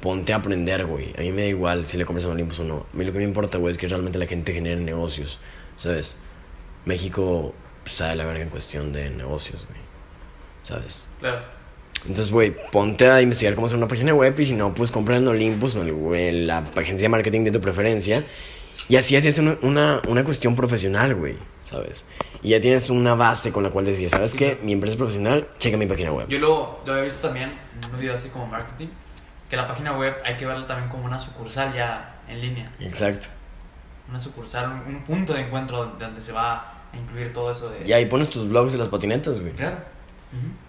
Ponte 0.00 0.32
a 0.32 0.36
aprender, 0.36 0.86
güey. 0.86 1.14
A 1.16 1.20
mí 1.20 1.30
me 1.30 1.42
da 1.42 1.48
igual 1.48 1.86
si 1.86 1.96
le 1.96 2.04
compras 2.04 2.24
a 2.24 2.30
Olympus 2.30 2.58
o 2.58 2.64
no. 2.64 2.86
A 2.92 2.96
mí 2.96 3.04
lo 3.04 3.12
que 3.12 3.18
me 3.18 3.24
importa, 3.24 3.58
güey, 3.58 3.72
es 3.72 3.78
que 3.78 3.86
realmente 3.86 4.18
la 4.18 4.26
gente 4.26 4.52
genere 4.52 4.80
negocios, 4.80 5.38
¿sabes? 5.76 6.16
México 6.84 7.54
sabe 7.84 8.16
la 8.16 8.24
verga 8.24 8.42
en 8.42 8.48
cuestión 8.48 8.92
de 8.92 9.08
negocios, 9.10 9.64
güey. 9.66 9.80
¿Sabes? 10.64 11.08
Claro. 11.20 11.44
Entonces, 12.06 12.30
güey, 12.32 12.54
ponte 12.70 13.08
a 13.08 13.20
investigar 13.22 13.54
cómo 13.54 13.66
hacer 13.66 13.78
una 13.78 13.88
página 13.88 14.12
web 14.14 14.38
y 14.38 14.46
si 14.46 14.54
no, 14.54 14.74
pues 14.74 14.90
compra 14.90 15.16
en 15.16 15.26
Olympus 15.26 15.74
o 15.76 15.82
en 16.14 16.46
la 16.46 16.58
agencia 16.58 17.04
de 17.04 17.08
marketing 17.08 17.44
de 17.44 17.50
tu 17.50 17.60
preferencia. 17.60 18.22
Y 18.88 18.96
así 18.96 19.16
haces 19.16 19.38
una, 19.38 19.56
una, 19.62 20.02
una 20.08 20.22
cuestión 20.24 20.54
profesional, 20.54 21.14
güey, 21.14 21.36
¿sabes? 21.70 22.04
Y 22.42 22.50
ya 22.50 22.60
tienes 22.60 22.90
una 22.90 23.14
base 23.14 23.50
con 23.52 23.62
la 23.62 23.70
cual 23.70 23.86
decir, 23.86 24.10
¿sabes 24.10 24.32
Sí, 24.32 24.36
qué? 24.36 24.58
Mi 24.62 24.72
empresa 24.72 24.92
es 24.92 24.98
profesional, 24.98 25.48
checa 25.58 25.78
mi 25.78 25.86
página 25.86 26.12
web. 26.12 26.28
Yo 26.28 26.38
lo, 26.38 26.80
lo 26.84 26.92
había 26.92 27.04
visto 27.04 27.26
también 27.26 27.52
en 27.82 27.90
un 27.94 27.98
video 27.98 28.12
así 28.14 28.28
como 28.28 28.46
marketing. 28.46 28.88
Que 29.48 29.56
la 29.56 29.66
página 29.66 29.96
web 29.96 30.14
hay 30.24 30.36
que 30.36 30.44
verla 30.44 30.66
también 30.66 30.90
como 30.90 31.04
una 31.06 31.18
sucursal 31.18 31.72
ya 31.74 32.16
en 32.28 32.40
línea. 32.42 32.66
Exacto. 32.80 33.28
Una 34.10 34.20
sucursal, 34.20 34.82
un, 34.86 34.94
un 34.96 35.04
punto 35.04 35.32
de 35.32 35.40
encuentro 35.40 35.94
donde 35.98 36.20
se 36.20 36.32
va 36.32 36.58
a 36.92 36.96
incluir 36.96 37.32
todo 37.32 37.50
eso 37.50 37.70
de. 37.70 37.86
Y 37.86 37.92
ahí 37.94 38.04
pones 38.06 38.28
tus 38.28 38.46
blogs 38.46 38.72
de 38.72 38.78
las 38.78 38.88
patinetas, 38.88 39.40
güey. 39.40 39.52
Claro. 39.52 39.76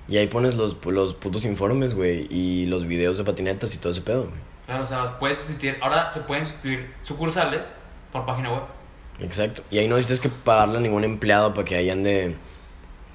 Y 0.08 0.18
ahí 0.18 0.28
pones 0.28 0.56
los, 0.56 0.78
los 0.86 1.14
putos 1.16 1.46
informes, 1.46 1.94
güey, 1.96 2.28
y 2.30 2.66
los 2.68 2.86
videos 2.86 3.18
de 3.18 3.24
patinetas 3.24 3.74
y 3.74 3.80
todo 3.80 3.92
ese 3.92 4.02
pedo, 4.02 4.24
güey. 4.24 4.34
Claro, 4.68 4.84
o 4.84 4.86
sea, 4.86 5.20
puedes 5.20 5.38
sustituir. 5.38 5.78
Ahora 5.82 6.10
se 6.10 6.22
pueden 6.22 6.44
sustituir 6.46 6.92
sucursales 7.02 7.80
por 8.12 8.26
página 8.26 8.52
web. 8.54 8.64
Exacto. 9.20 9.64
Y 9.72 9.78
ahí 9.80 9.88
no 9.88 9.96
necesitas 9.96 10.20
que 10.20 10.30
pagarle 10.30 10.78
a 10.78 10.82
ningún 10.82 11.04
empleado 11.04 11.54
para 11.54 11.66
que 11.66 11.76
ahí 11.76 11.90
ande 11.90 12.36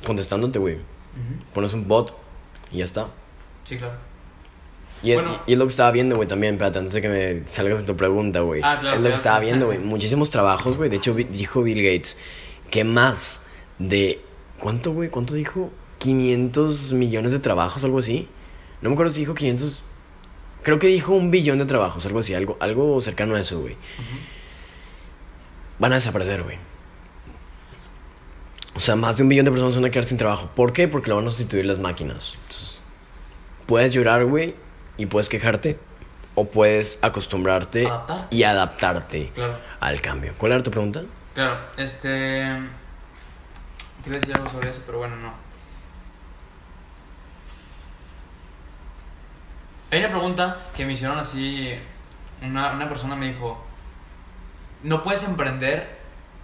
contestándote, 0.07 0.59
güey. 0.59 0.79
Pones 1.55 1.73
un 1.73 1.87
bot 1.89 2.17
y 2.73 2.79
ya 2.79 2.85
está. 2.85 3.09
Sí, 3.65 3.77
claro. 3.77 3.95
Y, 5.03 5.13
es- 5.13 5.17
Bueno. 5.23 5.39
y 5.47 5.53
es 5.53 5.59
lo 5.59 5.65
que 5.67 5.71
estaba 5.71 5.91
viendo, 5.91 6.17
güey, 6.17 6.29
también, 6.29 6.55
espérate, 6.55 6.79
antes 6.79 6.95
de 6.95 7.01
que 7.03 7.09
me 7.09 7.49
salgas 7.49 7.79
de 7.79 7.85
tu 7.85 7.97
pregunta, 7.97 8.41
güey. 8.41 8.61
Ah, 8.65 8.79
claro, 8.81 8.97
Es 8.97 9.03
lo 9.03 9.09
que 9.09 9.15
estaba 9.15 9.39
sí. 9.41 9.47
viendo, 9.47 9.67
güey. 9.67 9.79
Muchísimos 9.81 10.31
trabajos, 10.31 10.77
güey. 10.77 10.91
De 10.91 10.97
hecho, 10.97 11.15
dijo 11.15 11.63
Bill 11.63 11.83
Gates 11.83 12.17
que 12.71 12.85
más 12.85 13.47
de... 13.79 14.21
¿Cuánto, 14.59 14.93
güey? 14.93 15.09
¿Cuánto 15.09 15.35
dijo? 15.35 15.71
500 16.01 16.93
millones 16.93 17.31
de 17.33 17.39
trabajos, 17.39 17.85
algo 17.85 18.01
así. 18.01 18.29
No 18.83 18.89
me 18.91 18.95
acuerdo 18.95 19.13
si 19.13 19.21
dijo 19.21 19.35
500... 19.35 19.85
Creo 20.63 20.79
que 20.79 20.89
dijo 20.89 21.13
un 21.15 21.31
billón 21.31 21.59
de 21.59 21.65
trabajos, 21.67 22.05
algo 22.07 22.19
así. 22.19 22.35
Algo, 22.35 22.57
algo 22.61 23.01
cercano 23.01 23.35
a 23.37 23.41
eso, 23.41 23.61
güey. 23.61 23.77
Van 25.79 25.93
a 25.93 25.95
desaparecer, 25.95 26.43
güey. 26.43 26.57
O 28.75 28.81
sea, 28.81 28.97
más 28.97 29.17
de 29.17 29.23
un 29.23 29.29
billón 29.29 29.45
de 29.45 29.51
personas 29.51 29.75
van 29.77 29.85
a 29.87 29.91
quedar 29.91 30.05
sin 30.05 30.19
trabajo. 30.19 30.51
¿Por 30.55 30.73
qué? 30.73 30.87
Porque 30.89 31.09
lo 31.11 31.17
van 31.17 31.27
a 31.27 31.31
sustituir 31.31 31.65
las 31.67 31.79
máquinas. 31.79 32.33
Entonces, 32.35 32.79
puedes 33.67 33.93
llorar, 33.93 34.25
güey, 34.27 34.55
y 34.97 35.07
puedes 35.07 35.29
quejarte. 35.29 35.79
O 36.37 36.45
puedes 36.47 36.99
acostumbrarte 37.03 37.87
Adaptarte. 37.87 38.35
y 38.37 38.43
adaptarte 38.45 39.33
Claro. 39.35 39.59
al 39.81 40.01
cambio. 40.01 40.33
¿Cuál 40.39 40.53
era 40.53 40.63
tu 40.63 40.71
pregunta? 40.71 41.03
Claro, 41.35 41.59
este. 41.77 42.09
Te 44.03 44.09
iba 44.09 44.17
a 44.17 44.21
decir 44.21 44.35
algo 44.35 44.49
sobre 44.51 44.69
eso, 44.71 44.83
pero 44.87 44.99
bueno, 44.99 45.17
no. 45.17 45.33
Hay 49.91 50.01
una 50.01 50.11
pregunta 50.11 50.59
que 50.77 50.85
me 50.87 50.93
hicieron 50.93 51.19
así. 51.19 51.75
Una, 52.43 52.73
una 52.73 52.89
persona 52.89 53.17
me 53.17 53.29
dijo: 53.33 53.63
No 54.83 55.03
puedes 55.03 55.23
emprender 55.25 55.99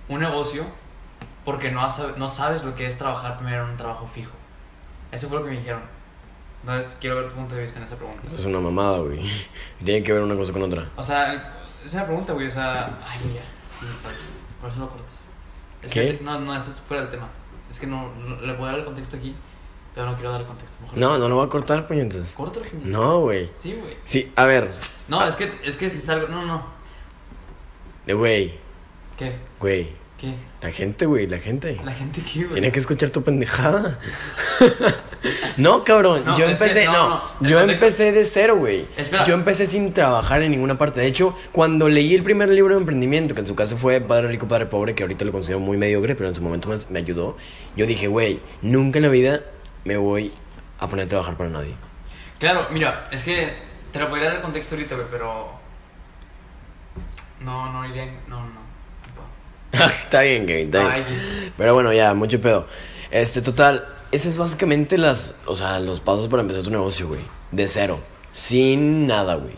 un 0.09 0.21
negocio 0.21 0.65
porque 1.45 1.71
no, 1.71 1.81
has- 1.83 2.17
no 2.17 2.29
sabes 2.29 2.65
lo 2.65 2.75
que 2.75 2.87
es 2.87 2.99
trabajar 2.99 3.37
primero 3.39 3.65
en 3.65 3.71
un 3.71 3.77
trabajo 3.77 4.07
fijo. 4.07 4.33
Eso 5.13 5.29
fue 5.29 5.39
lo 5.39 5.45
que 5.45 5.51
me 5.53 5.57
dijeron. 5.59 5.83
Entonces, 6.63 6.97
quiero 7.01 7.17
ver 7.17 7.29
tu 7.29 7.35
punto 7.37 7.55
de 7.55 7.63
vista 7.63 7.79
en 7.79 7.85
esa 7.85 7.97
pregunta. 7.97 8.23
Es 8.35 8.45
una 8.45 8.59
mamada, 8.59 8.99
güey. 8.99 9.21
Tiene 9.85 10.03
que 10.03 10.13
ver 10.13 10.23
una 10.23 10.35
cosa 10.35 10.53
con 10.53 10.63
otra. 10.63 10.89
O 10.97 11.03
sea, 11.03 11.55
es 11.85 11.95
una 11.95 12.05
pregunta, 12.05 12.33
güey. 12.33 12.49
O 12.49 12.51
sea, 12.51 12.87
ay, 13.07 13.21
güey. 13.23 13.91
Por 14.61 14.71
eso 14.71 14.81
lo 14.81 14.89
cortas. 14.89 15.07
Es 15.83 15.93
¿Qué? 15.93 16.19
que 16.19 16.25
no, 16.25 16.41
no, 16.41 16.57
eso 16.57 16.71
es 16.71 16.81
fuera 16.81 17.03
del 17.05 17.11
tema. 17.13 17.29
Es 17.71 17.79
que 17.79 17.87
no, 17.87 18.13
no- 18.15 18.41
le 18.41 18.55
puedo 18.55 18.67
dar 18.71 18.81
el 18.81 18.85
contexto 18.85 19.17
aquí, 19.17 19.35
pero 19.97 20.11
no 20.11 20.15
quiero 20.15 20.31
dar 20.31 20.43
el 20.43 20.47
contexto. 20.47 20.77
Mejor 20.83 20.99
No, 20.99 21.19
no 21.19 21.29
lo 21.31 21.37
voy 21.37 21.47
a 21.47 21.49
cortar, 21.49 21.87
puñetas. 21.89 22.33
Córtalo, 22.33 22.67
puñetas. 22.67 22.87
No, 22.89 23.21
güey. 23.23 23.49
Sí, 23.53 23.75
güey. 23.83 23.97
Sí, 24.05 24.31
a 24.37 24.45
ver. 24.45 24.71
No, 25.09 25.27
es 25.27 25.35
que, 25.37 25.51
es 25.65 25.77
que 25.79 25.87
es 25.87 26.07
algo. 26.11 26.29
No, 26.29 26.45
no. 26.45 26.67
Güey, 28.07 28.53
¿Qué? 29.17 29.33
güey. 29.59 29.89
¿Qué? 30.19 30.35
La 30.63 30.71
gente, 30.71 31.05
güey, 31.07 31.27
la 31.27 31.39
gente. 31.39 31.79
La 31.85 31.93
gente 31.93 32.21
qué, 32.23 32.41
güey. 32.41 32.53
Tiene 32.53 32.73
que 32.73 32.79
escuchar 32.79 33.11
tu 33.11 33.23
pendejada. 33.23 33.99
no, 35.57 35.85
cabrón. 35.85 36.23
No, 36.25 36.39
yo 36.39 36.47
que 36.47 36.53
empecé, 36.53 36.85
no, 36.87 36.93
no, 36.93 37.09
no, 37.09 37.23
el 37.43 37.49
yo 37.51 37.59
contexto- 37.59 37.73
empecé 37.87 38.13
de 38.13 38.25
cero, 38.25 38.57
güey. 38.57 38.87
Yo 39.27 39.35
empecé 39.35 39.67
sin 39.67 39.93
trabajar 39.93 40.43
en 40.43 40.51
ninguna 40.53 40.79
parte. 40.79 41.01
De 41.01 41.07
hecho, 41.07 41.37
cuando 41.53 41.89
leí 41.89 42.15
el 42.15 42.23
primer 42.23 42.49
libro 42.49 42.75
de 42.75 42.81
emprendimiento, 42.81 43.35
que 43.35 43.41
en 43.41 43.47
su 43.47 43.55
caso 43.55 43.77
fue 43.77 44.01
Padre 44.01 44.29
Rico, 44.29 44.47
Padre 44.49 44.67
Pobre, 44.67 44.95
que 44.95 45.03
ahorita 45.03 45.25
lo 45.25 45.33
considero 45.33 45.61
muy 45.61 45.77
mediocre, 45.77 46.15
pero 46.15 46.29
en 46.31 46.35
su 46.35 46.41
momento 46.43 46.69
me, 46.69 46.77
me 46.91 46.99
ayudó, 47.01 47.37
yo 47.77 47.87
dije, 47.87 48.07
güey, 48.09 48.41
nunca 48.63 48.99
en 48.99 49.03
la 49.05 49.11
vida 49.11 49.43
me 49.87 49.97
voy 49.97 50.33
a 50.79 50.89
poner 50.89 51.07
a 51.07 51.09
trabajar 51.09 51.37
para 51.37 51.49
nadie. 51.49 51.75
Claro, 52.39 52.67
mira, 52.71 53.09
es 53.13 53.23
que 53.23 53.55
te 53.93 54.01
lo 54.01 54.09
podría 54.09 54.27
dar 54.27 54.37
el 54.37 54.43
contexto 54.43 54.75
ahorita, 54.75 54.97
güey, 54.97 55.07
pero. 55.11 55.53
No, 57.41 57.73
no 57.73 57.87
iría. 57.87 58.07
No, 58.27 58.41
no. 58.41 58.67
está 59.85 60.23
bien, 60.23 60.45
güey, 60.45 60.63
está 60.63 60.79
bien. 60.81 60.91
Ay, 60.91 61.05
yes. 61.09 61.53
Pero 61.57 61.75
bueno, 61.75 61.93
ya, 61.93 62.13
mucho 62.15 62.41
pedo. 62.41 62.67
Este, 63.11 63.41
total, 63.43 63.87
ese 64.11 64.29
es 64.29 64.37
básicamente 64.37 64.99
las, 64.99 65.37
o 65.47 65.55
sea, 65.55 65.79
los 65.79 66.01
pasos 66.01 66.29
para 66.29 66.43
empezar 66.43 66.65
tu 66.65 66.71
negocio, 66.71 67.07
güey. 67.07 67.21
De 67.53 67.69
cero. 67.69 68.01
Sin 68.33 69.07
nada, 69.07 69.37
güey. 69.37 69.55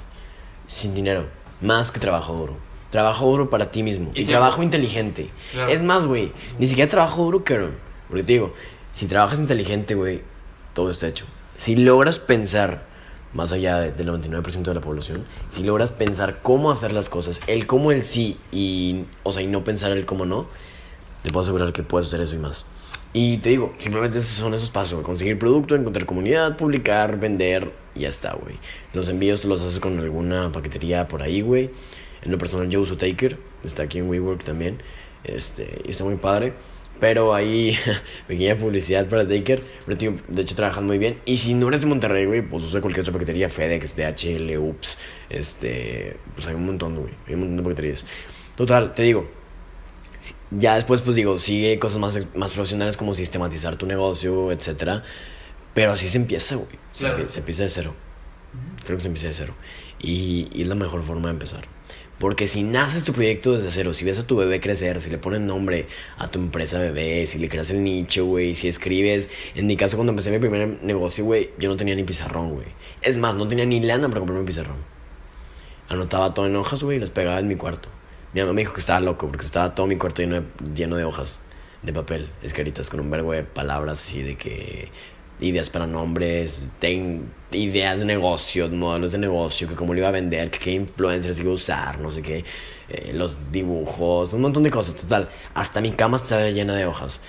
Sin 0.66 0.94
dinero. 0.94 1.26
Más 1.62 1.90
que 1.90 2.00
trabajo 2.00 2.34
duro. 2.34 2.56
Trabajo 2.90 3.26
duro 3.26 3.50
para 3.50 3.70
ti 3.70 3.82
mismo. 3.82 4.10
Y 4.14 4.22
Y, 4.22 4.24
trabajo 4.26 4.62
inteligente. 4.62 5.30
Claro. 5.52 5.70
Es 5.70 5.82
más, 5.82 6.04
güey. 6.06 6.32
Ni 6.58 6.68
siquiera 6.68 6.90
trabajo 6.90 7.24
duro, 7.24 7.44
Karen. 7.44 7.76
Porque 8.08 8.22
te 8.22 8.32
digo, 8.34 8.54
si 8.98 9.06
trabajas 9.06 9.38
inteligente, 9.38 9.94
güey, 9.94 10.22
todo 10.74 10.90
está 10.90 11.06
hecho. 11.06 11.24
Si 11.56 11.76
logras 11.76 12.18
pensar, 12.18 12.82
más 13.32 13.52
allá 13.52 13.78
de- 13.78 13.92
del 13.92 14.06
99% 14.06 14.70
de 14.70 14.74
la 14.74 14.80
población, 14.80 15.24
si 15.50 15.62
logras 15.62 15.90
pensar 15.92 16.40
cómo 16.42 16.70
hacer 16.70 16.92
las 16.92 17.08
cosas, 17.08 17.40
el 17.46 17.66
cómo, 17.66 17.92
el 17.92 18.02
sí, 18.02 18.36
y, 18.50 19.04
o 19.22 19.32
sea, 19.32 19.42
y 19.42 19.46
no 19.46 19.62
pensar 19.64 19.92
el 19.92 20.04
cómo 20.04 20.24
no, 20.26 20.46
te 21.22 21.30
puedo 21.30 21.42
asegurar 21.42 21.72
que 21.72 21.82
puedes 21.82 22.08
hacer 22.08 22.20
eso 22.22 22.34
y 22.34 22.38
más. 22.38 22.64
Y 23.12 23.38
te 23.38 23.50
digo, 23.50 23.72
simplemente 23.78 24.18
esos 24.18 24.32
son 24.32 24.52
esos 24.54 24.70
pasos. 24.70 25.02
Conseguir 25.02 25.38
producto, 25.38 25.74
encontrar 25.76 26.04
comunidad, 26.04 26.56
publicar, 26.56 27.18
vender, 27.20 27.72
y 27.94 28.00
ya 28.00 28.08
está, 28.08 28.34
güey. 28.34 28.56
Los 28.92 29.08
envíos 29.08 29.40
te 29.42 29.48
los 29.48 29.60
haces 29.60 29.78
con 29.80 29.98
alguna 29.98 30.52
paquetería 30.52 31.06
por 31.08 31.22
ahí, 31.22 31.40
güey. 31.40 31.70
En 32.22 32.32
lo 32.32 32.38
personal 32.38 32.68
yo 32.68 32.80
uso 32.80 32.96
Taker, 32.96 33.38
está 33.64 33.84
aquí 33.84 33.98
en 33.98 34.08
WeWork 34.10 34.44
también. 34.44 34.82
Este, 35.24 35.82
y 35.84 35.90
está 35.90 36.04
muy 36.04 36.16
padre. 36.16 36.52
Pero 37.00 37.34
ahí, 37.34 37.76
pequeña 38.26 38.56
publicidad 38.56 39.06
para 39.08 39.26
Taker. 39.26 39.62
Pero 39.86 39.98
tío, 39.98 40.14
de 40.28 40.42
hecho 40.42 40.54
trabajan 40.54 40.86
muy 40.86 40.98
bien. 40.98 41.18
Y 41.24 41.36
si 41.38 41.54
no 41.54 41.68
eres 41.68 41.82
de 41.82 41.86
Monterrey, 41.86 42.26
güey, 42.26 42.42
pues 42.42 42.64
usa 42.64 42.80
cualquier 42.80 43.02
otra 43.02 43.12
paquetería, 43.12 43.48
FedEx, 43.48 43.94
DHL, 43.96 44.58
UPS. 44.58 44.98
Este, 45.30 46.16
pues 46.34 46.46
hay 46.46 46.54
un 46.54 46.66
montón, 46.66 46.96
güey. 46.96 47.12
Hay 47.26 47.34
un 47.34 47.40
montón 47.40 47.56
de 47.58 47.62
paqueterías. 47.62 48.04
Total, 48.56 48.92
te 48.94 49.02
digo, 49.02 49.30
ya 50.50 50.74
después, 50.76 51.00
pues 51.02 51.14
digo, 51.14 51.38
sigue 51.38 51.78
cosas 51.78 51.98
más, 51.98 52.18
más 52.34 52.52
profesionales 52.52 52.96
como 52.96 53.14
sistematizar 53.14 53.76
tu 53.76 53.86
negocio, 53.86 54.50
etcétera. 54.50 55.04
Pero 55.74 55.92
así 55.92 56.08
se 56.08 56.18
empieza, 56.18 56.56
güey. 56.56 56.68
Se, 56.90 57.04
Claro. 57.04 57.28
se 57.28 57.38
empieza 57.40 57.62
de 57.62 57.68
cero. 57.68 57.94
Creo 58.84 58.96
que 58.96 59.02
se 59.02 59.08
empieza 59.08 59.28
de 59.28 59.34
cero. 59.34 59.54
Y, 60.00 60.48
y 60.52 60.62
es 60.62 60.68
la 60.68 60.74
mejor 60.74 61.04
forma 61.04 61.28
de 61.28 61.34
empezar. 61.34 61.64
Porque 62.18 62.48
si 62.48 62.64
naces 62.64 63.04
tu 63.04 63.12
proyecto 63.12 63.52
desde 63.52 63.70
cero, 63.70 63.94
si 63.94 64.04
ves 64.04 64.18
a 64.18 64.26
tu 64.26 64.36
bebé 64.36 64.60
crecer, 64.60 65.00
si 65.00 65.08
le 65.08 65.18
pones 65.18 65.40
nombre 65.40 65.86
a 66.16 66.28
tu 66.28 66.40
empresa 66.40 66.80
bebé, 66.80 67.26
si 67.26 67.38
le 67.38 67.48
creas 67.48 67.70
el 67.70 67.84
nicho, 67.84 68.24
güey, 68.24 68.56
si 68.56 68.66
escribes. 68.66 69.30
En 69.54 69.68
mi 69.68 69.76
caso, 69.76 69.96
cuando 69.96 70.10
empecé 70.10 70.30
mi 70.30 70.40
primer 70.40 70.82
negocio, 70.82 71.24
güey, 71.24 71.50
yo 71.58 71.68
no 71.68 71.76
tenía 71.76 71.94
ni 71.94 72.02
pizarrón, 72.02 72.54
güey. 72.54 72.66
Es 73.02 73.16
más, 73.16 73.36
no 73.36 73.46
tenía 73.46 73.66
ni 73.66 73.80
lana 73.80 74.08
para 74.08 74.18
comprarme 74.18 74.40
un 74.40 74.46
pizarrón. 74.46 74.76
Anotaba 75.88 76.34
todo 76.34 76.46
en 76.46 76.56
hojas, 76.56 76.82
güey, 76.82 76.96
y 76.96 77.00
las 77.00 77.10
pegaba 77.10 77.38
en 77.38 77.46
mi 77.46 77.54
cuarto. 77.54 77.88
Mi 78.34 78.40
mamá 78.40 78.52
me 78.52 78.62
dijo 78.62 78.74
que 78.74 78.80
estaba 78.80 79.00
loco 79.00 79.28
porque 79.28 79.46
estaba 79.46 79.74
todo 79.74 79.86
mi 79.86 79.96
cuarto 79.96 80.20
lleno 80.20 80.40
de, 80.40 80.42
lleno 80.74 80.96
de 80.96 81.04
hojas 81.04 81.40
de 81.82 81.92
papel, 81.92 82.28
escritas 82.42 82.90
con 82.90 83.00
un 83.00 83.10
verbo 83.10 83.32
de 83.32 83.44
palabras 83.44 84.00
así 84.00 84.22
de 84.22 84.36
que 84.36 84.88
ideas 85.40 85.70
para 85.70 85.86
nombres, 85.86 86.66
ideas 87.52 87.98
de 87.98 88.04
negocios, 88.04 88.70
modelos 88.72 89.12
de 89.12 89.18
negocio, 89.18 89.68
que 89.68 89.74
cómo 89.74 89.94
lo 89.94 90.00
iba 90.00 90.08
a 90.08 90.12
vender, 90.12 90.50
que 90.50 90.58
qué 90.58 90.72
influencers 90.72 91.38
iba 91.38 91.50
a 91.50 91.54
usar, 91.54 92.00
no 92.00 92.10
sé 92.10 92.22
qué, 92.22 92.44
eh, 92.88 93.12
los 93.14 93.52
dibujos, 93.52 94.32
un 94.32 94.42
montón 94.42 94.62
de 94.62 94.70
cosas, 94.70 94.94
total. 94.94 95.28
Hasta 95.54 95.80
mi 95.80 95.92
cama 95.92 96.16
estaba 96.16 96.48
llena 96.50 96.74
de 96.74 96.86
hojas. 96.86 97.20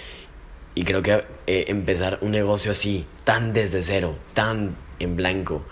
Y 0.75 0.83
creo 0.83 1.01
que 1.01 1.23
eh, 1.47 1.65
empezar 1.67 2.19
un 2.21 2.31
negocio 2.31 2.71
así, 2.71 3.05
tan 3.23 3.53
desde 3.53 3.83
cero, 3.83 4.15
tan 4.33 4.75
en 4.99 5.15
blanco, 5.15 5.63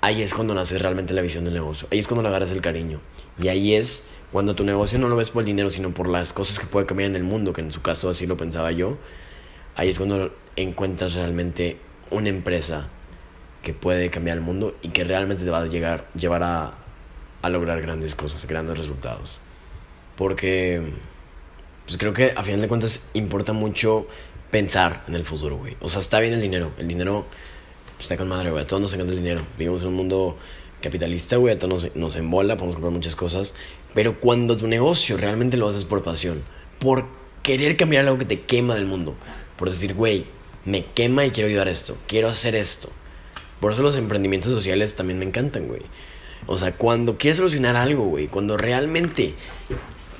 ahí 0.00 0.22
es 0.22 0.34
cuando 0.34 0.54
nace 0.54 0.78
realmente 0.78 1.14
la 1.14 1.22
visión 1.22 1.44
del 1.44 1.54
negocio. 1.54 1.88
Ahí 1.90 1.98
es 1.98 2.06
cuando 2.06 2.22
le 2.22 2.28
agarras 2.28 2.50
el 2.52 2.60
cariño. 2.60 3.00
Y 3.38 3.48
ahí 3.48 3.74
es 3.74 4.04
cuando 4.32 4.54
tu 4.54 4.64
negocio 4.64 4.98
no 4.98 5.08
lo 5.08 5.16
ves 5.16 5.30
por 5.30 5.42
el 5.42 5.46
dinero, 5.46 5.70
sino 5.70 5.90
por 5.90 6.08
las 6.08 6.32
cosas 6.32 6.58
que 6.58 6.66
puede 6.66 6.86
cambiar 6.86 7.10
en 7.10 7.16
el 7.16 7.24
mundo, 7.24 7.52
que 7.52 7.60
en 7.60 7.70
su 7.70 7.82
caso 7.82 8.08
así 8.10 8.26
lo 8.26 8.36
pensaba 8.36 8.72
yo. 8.72 8.96
Ahí 9.76 9.88
es 9.88 9.98
cuando 9.98 10.32
encuentras 10.56 11.14
realmente 11.14 11.78
una 12.10 12.28
empresa 12.28 12.88
que 13.62 13.74
puede 13.74 14.10
cambiar 14.10 14.38
el 14.38 14.42
mundo 14.42 14.76
y 14.82 14.88
que 14.88 15.04
realmente 15.04 15.44
te 15.44 15.50
va 15.50 15.60
a 15.60 15.66
llegar, 15.66 16.06
llevar 16.14 16.42
a, 16.42 16.74
lograr 17.48 17.80
grandes 17.80 18.14
cosas, 18.14 18.46
grandes 18.46 18.78
resultados. 18.78 19.38
Porque 20.16 20.92
pues 21.86 21.98
creo 21.98 22.12
que 22.12 22.32
a 22.36 22.42
final 22.42 22.60
de 22.60 22.68
cuentas 22.68 23.00
importa 23.14 23.52
mucho 23.52 24.06
pensar 24.50 25.04
en 25.08 25.14
el 25.14 25.24
futuro, 25.24 25.56
güey. 25.56 25.76
O 25.80 25.88
sea, 25.88 26.00
está 26.00 26.20
bien 26.20 26.34
el 26.34 26.40
dinero. 26.40 26.72
El 26.78 26.88
dinero 26.88 27.26
está 27.98 28.16
con 28.16 28.28
madre, 28.28 28.50
güey. 28.50 28.62
A 28.62 28.66
todos 28.66 28.82
nos 28.82 28.92
encanta 28.94 29.12
el 29.12 29.18
dinero. 29.18 29.42
Vivimos 29.58 29.82
en 29.82 29.88
un 29.88 29.94
mundo 29.94 30.36
capitalista, 30.80 31.36
güey. 31.36 31.54
A 31.54 31.58
todos 31.58 31.84
nos, 31.84 31.96
nos 31.96 32.16
embola, 32.16 32.56
podemos 32.56 32.76
comprar 32.76 32.92
muchas 32.92 33.16
cosas. 33.16 33.54
Pero 33.94 34.20
cuando 34.20 34.56
tu 34.56 34.68
negocio 34.68 35.16
realmente 35.16 35.56
lo 35.56 35.68
haces 35.68 35.84
por 35.84 36.02
pasión, 36.02 36.42
por 36.78 37.06
querer 37.42 37.76
cambiar 37.76 38.06
algo 38.06 38.18
que 38.18 38.24
te 38.24 38.42
quema 38.42 38.74
del 38.74 38.86
mundo, 38.86 39.14
por 39.60 39.70
decir, 39.70 39.92
güey, 39.92 40.24
me 40.64 40.86
quema 40.86 41.26
y 41.26 41.32
quiero 41.32 41.50
ayudar 41.50 41.68
a 41.68 41.70
esto, 41.70 41.98
quiero 42.08 42.30
hacer 42.30 42.54
esto. 42.54 42.88
Por 43.60 43.72
eso 43.72 43.82
los 43.82 43.94
emprendimientos 43.94 44.50
sociales 44.50 44.96
también 44.96 45.18
me 45.18 45.26
encantan, 45.26 45.68
güey. 45.68 45.82
O 46.46 46.56
sea, 46.56 46.72
cuando 46.72 47.18
quieres 47.18 47.36
solucionar 47.36 47.76
algo, 47.76 48.06
güey, 48.06 48.26
cuando 48.26 48.56
realmente 48.56 49.34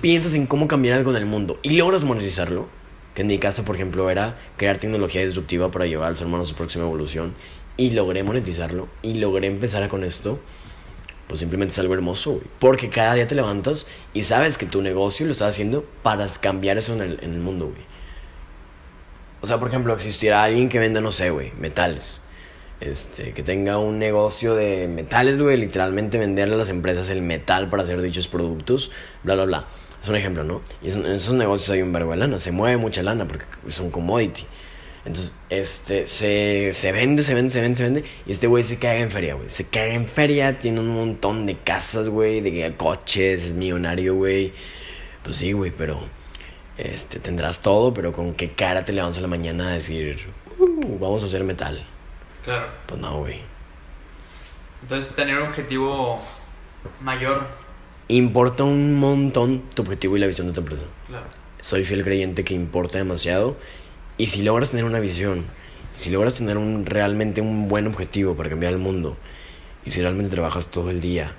piensas 0.03 0.35
en 0.35 0.47
cómo 0.47 0.69
cambiar 0.69 0.99
algo 0.99 1.11
en 1.13 1.17
el 1.17 1.25
mundo 1.25 1.59
y 1.63 1.71
logras 1.71 2.05
monetizarlo, 2.05 2.69
que 3.15 3.23
en 3.23 3.29
mi 3.29 3.39
caso, 3.39 3.65
por 3.65 3.77
ejemplo, 3.77 4.11
era 4.11 4.39
crear 4.59 4.77
tecnología 4.77 5.25
disruptiva 5.25 5.71
para 5.71 5.87
llevar 5.87 6.09
al 6.09 6.17
ser 6.17 6.27
humano 6.27 6.43
a 6.43 6.47
su 6.47 6.55
próxima 6.55 6.85
evolución, 6.85 7.35
y 7.79 7.93
logré 7.93 8.23
monetizarlo, 8.23 8.89
y 9.01 9.15
logré 9.15 9.47
empezar 9.47 9.89
con 9.89 10.05
esto, 10.05 10.39
pues 11.29 11.41
simplemente 11.41 11.73
es 11.73 11.79
algo 11.79 11.95
hermoso, 11.95 12.33
güey. 12.33 12.45
Porque 12.59 12.91
cada 12.91 13.15
día 13.15 13.27
te 13.27 13.35
levantas 13.35 13.87
y 14.13 14.25
sabes 14.25 14.59
que 14.59 14.67
tu 14.67 14.83
negocio 14.83 15.25
lo 15.25 15.33
estás 15.33 15.49
haciendo 15.49 15.87
para 16.03 16.27
cambiar 16.43 16.77
eso 16.77 16.93
en 16.93 17.01
el, 17.01 17.19
en 17.23 17.33
el 17.33 17.41
mundo, 17.41 17.69
güey. 17.69 17.90
O 19.43 19.47
sea, 19.47 19.59
por 19.59 19.69
ejemplo, 19.69 19.95
existiera 19.95 20.43
alguien 20.43 20.69
que 20.69 20.79
venda, 20.79 21.01
no 21.01 21.13
sé, 21.13 21.31
güey, 21.31 21.53
metales. 21.59 22.21
Este, 22.81 23.33
que 23.33 23.43
tenga 23.43 23.79
un 23.79 23.99
negocio 23.99 24.55
de 24.55 24.89
metales, 24.89 25.41
güey, 25.43 25.57
literalmente 25.59 26.19
venderle 26.19 26.55
a 26.55 26.59
las 26.59 26.71
empresas 26.71 27.11
el 27.11 27.21
metal 27.21 27.69
para 27.69 27.83
hacer 27.83 28.01
dichos 28.01 28.27
productos, 28.27 28.91
bla, 29.23 29.35
bla, 29.35 29.45
bla. 29.45 29.65
Es 30.03 30.09
un 30.09 30.17
ejemplo, 30.17 30.45
¿no? 30.45 30.63
Y 30.83 30.91
en 30.91 31.05
esos 31.07 31.35
negocios 31.35 31.71
hay 31.71 31.83
un 31.83 31.93
verbo 31.93 32.13
de 32.13 32.19
lana, 32.19 32.39
se 32.39 32.53
mueve 32.53 32.79
mucha 32.79 33.03
lana 33.03 33.29
porque 33.29 33.45
es 33.69 33.79
un 33.81 33.91
commodity. 33.91 34.47
Entonces, 35.05 35.35
este, 35.49 36.07
se, 36.07 36.73
se 36.73 36.93
vende, 36.93 37.23
se 37.23 37.35
vende, 37.35 37.51
se 37.51 37.61
vende, 37.61 37.77
se 37.77 37.85
vende. 37.85 38.05
Y 38.27 38.33
este 38.33 38.47
güey 38.47 38.65
se 38.65 38.79
caga 38.79 38.99
en 38.99 39.11
feria, 39.11 39.35
güey. 39.35 39.49
Se 39.49 39.65
caga 39.67 39.95
en 39.95 40.07
feria, 40.07 40.59
tiene 40.59 40.81
un 40.81 40.89
montón 40.89 41.47
de 41.47 41.57
casas, 41.57 42.09
güey, 42.09 42.41
de 42.41 42.75
coches, 42.77 43.45
es 43.45 43.53
millonario, 43.53 44.15
güey. 44.15 44.53
Pues 45.23 45.37
sí, 45.37 45.53
güey, 45.53 45.71
pero 45.71 46.01
este, 46.81 47.19
tendrás 47.19 47.61
todo, 47.61 47.93
pero 47.95 48.13
con 48.13 48.35
qué 48.35 48.49
cara 48.51 48.85
te 48.85 48.93
levantas 48.93 49.19
a 49.19 49.23
la 49.23 49.29
mañana 49.29 49.69
a 49.69 49.73
decir, 49.75 50.19
"Uh, 50.59 50.99
vamos 50.99 51.23
a 51.23 51.27
hacer 51.27 51.45
metal. 51.45 51.83
Claro. 52.45 52.67
Pues 52.87 53.01
no, 53.01 53.19
güey. 53.19 53.41
Entonces, 54.83 55.15
tener 55.15 55.39
un 55.39 55.49
objetivo 55.49 56.21
mayor. 57.01 57.47
Importa 58.09 58.65
un 58.65 58.99
montón 58.99 59.63
tu 59.75 59.83
objetivo 59.83 60.17
y 60.17 60.21
la 60.21 60.27
visión 60.27 60.47
de 60.47 60.53
tu 60.53 60.61
empresa. 60.61 60.85
Claro. 61.07 61.27
Soy 61.61 61.85
fiel 61.85 62.03
creyente 62.03 62.45
que 62.45 62.55
importa 62.55 62.99
demasiado. 62.99 63.57
Y 64.17 64.29
si 64.29 64.43
logras 64.43 64.71
tener 64.71 64.85
una 64.85 65.01
visión, 65.01 65.45
si 65.97 66.11
logras 66.11 66.35
tener 66.35 66.57
un, 66.57 66.87
realmente 66.87 67.41
un 67.41 67.69
buen 67.69 67.87
objetivo 67.87 68.35
para 68.35 68.51
cambiar 68.51 68.73
el 68.73 68.79
mundo, 68.79 69.17
y 69.85 69.91
si 69.91 70.01
realmente 70.01 70.31
trabajas 70.31 70.67
todo 70.67 70.91
el 70.91 71.01
día, 71.01 71.33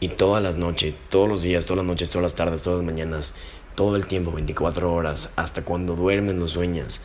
y 0.00 0.08
todas 0.08 0.42
las 0.42 0.56
noches, 0.56 0.94
todos 1.10 1.28
los 1.28 1.42
días, 1.42 1.66
todas 1.66 1.78
las 1.78 1.86
noches, 1.86 2.08
todas 2.08 2.22
las 2.22 2.34
tardes, 2.34 2.62
todas 2.62 2.78
las 2.78 2.86
mañanas, 2.86 3.34
todo 3.74 3.96
el 3.96 4.06
tiempo, 4.06 4.32
24 4.32 4.92
horas, 4.92 5.30
hasta 5.36 5.62
cuando 5.62 5.96
duermes, 5.96 6.34
no 6.34 6.48
sueñas, 6.48 7.00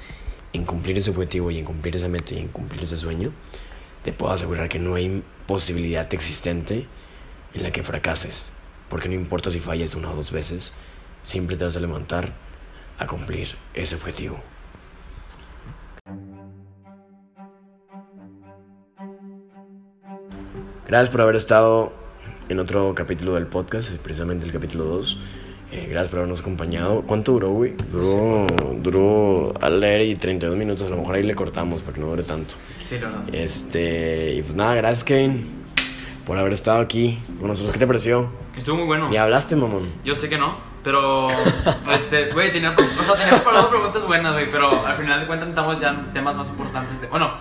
en 0.53 0.65
cumplir 0.65 0.97
ese 0.97 1.11
objetivo 1.11 1.51
y 1.51 1.59
en 1.59 1.65
cumplir 1.65 1.95
esa 1.95 2.07
meta 2.07 2.33
y 2.33 2.39
en 2.39 2.47
cumplir 2.47 2.83
ese 2.83 2.97
sueño, 2.97 3.31
te 4.03 4.13
puedo 4.13 4.31
asegurar 4.31 4.69
que 4.69 4.79
no 4.79 4.95
hay 4.95 5.23
posibilidad 5.47 6.11
existente 6.13 6.85
en 7.53 7.63
la 7.63 7.71
que 7.71 7.83
fracases. 7.83 8.51
Porque 8.89 9.07
no 9.07 9.15
importa 9.15 9.51
si 9.51 9.59
falles 9.59 9.95
una 9.95 10.11
o 10.11 10.15
dos 10.15 10.31
veces, 10.31 10.73
siempre 11.23 11.57
te 11.57 11.65
vas 11.65 11.75
a 11.75 11.79
levantar 11.79 12.33
a 12.99 13.07
cumplir 13.07 13.55
ese 13.73 13.95
objetivo. 13.95 14.39
Gracias 20.87 21.09
por 21.09 21.21
haber 21.21 21.35
estado 21.35 21.93
en 22.47 22.59
otro 22.59 22.93
capítulo 22.93 23.33
del 23.33 23.47
podcast, 23.47 23.89
precisamente 23.97 24.45
el 24.45 24.51
capítulo 24.51 24.85
2. 24.85 25.19
Eh, 25.71 25.87
gracias 25.89 26.09
por 26.09 26.19
habernos 26.19 26.41
acompañado. 26.41 27.01
¿Cuánto 27.01 27.33
duró, 27.33 27.49
güey? 27.51 27.73
Duró, 27.91 28.47
duró 28.81 29.53
al 29.59 29.79
leer 29.79 30.01
y 30.01 30.15
32 30.15 30.57
minutos. 30.57 30.87
A 30.87 30.89
lo 30.89 30.97
mejor 30.97 31.15
ahí 31.15 31.23
le 31.23 31.35
cortamos 31.35 31.81
para 31.81 31.93
que 31.95 32.01
no 32.01 32.07
dure 32.07 32.23
tanto. 32.23 32.55
Sí, 32.79 32.97
no, 33.01 33.09
no. 33.09 33.23
Este, 33.31 34.35
y 34.35 34.41
pues 34.41 34.55
nada, 34.55 34.75
gracias, 34.75 35.03
Kevin, 35.03 35.65
por 36.25 36.37
haber 36.37 36.53
estado 36.53 36.79
aquí 36.79 37.19
con 37.39 37.49
nosotros. 37.49 37.73
¿Qué 37.73 37.79
te 37.79 37.87
pareció? 37.87 38.29
Estuvo 38.55 38.77
muy 38.77 38.85
bueno. 38.85 39.09
Ni 39.09 39.17
hablaste, 39.17 39.55
mamón. 39.55 39.89
Yo 40.03 40.15
sé 40.15 40.29
que 40.29 40.37
no, 40.37 40.57
pero. 40.83 41.27
Este, 41.91 42.31
güey, 42.31 42.51
tenía, 42.51 42.71
o 42.71 43.03
sea, 43.03 43.15
tenía 43.15 43.35
preparado 43.35 43.69
preguntas 43.69 44.05
buenas, 44.05 44.33
güey, 44.33 44.51
pero 44.51 44.85
al 44.85 44.95
final 44.95 45.19
de 45.19 45.27
cuentas 45.27 45.49
estamos 45.49 45.79
ya 45.79 45.89
en 45.89 46.11
temas 46.11 46.37
más 46.37 46.49
importantes. 46.49 47.01
De, 47.01 47.07
bueno, 47.07 47.33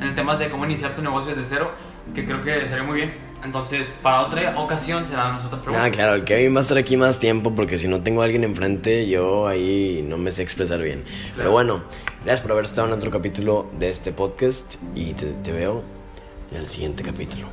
en 0.00 0.08
el 0.08 0.14
tema 0.14 0.34
de 0.36 0.48
cómo 0.50 0.64
iniciar 0.64 0.94
tu 0.94 1.02
negocio 1.02 1.34
desde 1.34 1.56
cero, 1.56 1.70
que 2.14 2.24
creo 2.24 2.42
que 2.42 2.66
salió 2.66 2.84
muy 2.84 2.96
bien. 2.96 3.29
Entonces, 3.42 3.92
para 4.02 4.20
otra 4.20 4.58
ocasión 4.58 5.04
serán 5.04 5.34
las 5.34 5.44
otras 5.46 5.62
preguntas. 5.62 5.88
Ah, 5.88 5.90
claro, 5.90 6.14
el 6.14 6.24
Kevin 6.24 6.54
va 6.54 6.58
a 6.58 6.62
estar 6.62 6.76
aquí 6.76 6.96
más 6.96 7.18
tiempo 7.18 7.54
porque 7.54 7.78
si 7.78 7.88
no 7.88 8.02
tengo 8.02 8.22
a 8.22 8.26
alguien 8.26 8.44
enfrente, 8.44 9.08
yo 9.08 9.46
ahí 9.46 10.04
no 10.06 10.18
me 10.18 10.30
sé 10.32 10.42
expresar 10.42 10.82
bien. 10.82 11.04
Pero 11.36 11.50
bueno, 11.50 11.82
Gracias 12.22 12.42
por 12.42 12.52
haber 12.52 12.66
estado 12.66 12.86
en 12.86 12.92
otro 12.92 13.10
capítulo 13.10 13.70
de 13.78 13.88
este 13.88 14.12
podcast 14.12 14.74
y 14.94 15.14
te, 15.14 15.32
te 15.42 15.52
veo 15.52 15.82
en 16.50 16.58
el 16.58 16.66
siguiente 16.66 17.02
capítulo. 17.02 17.48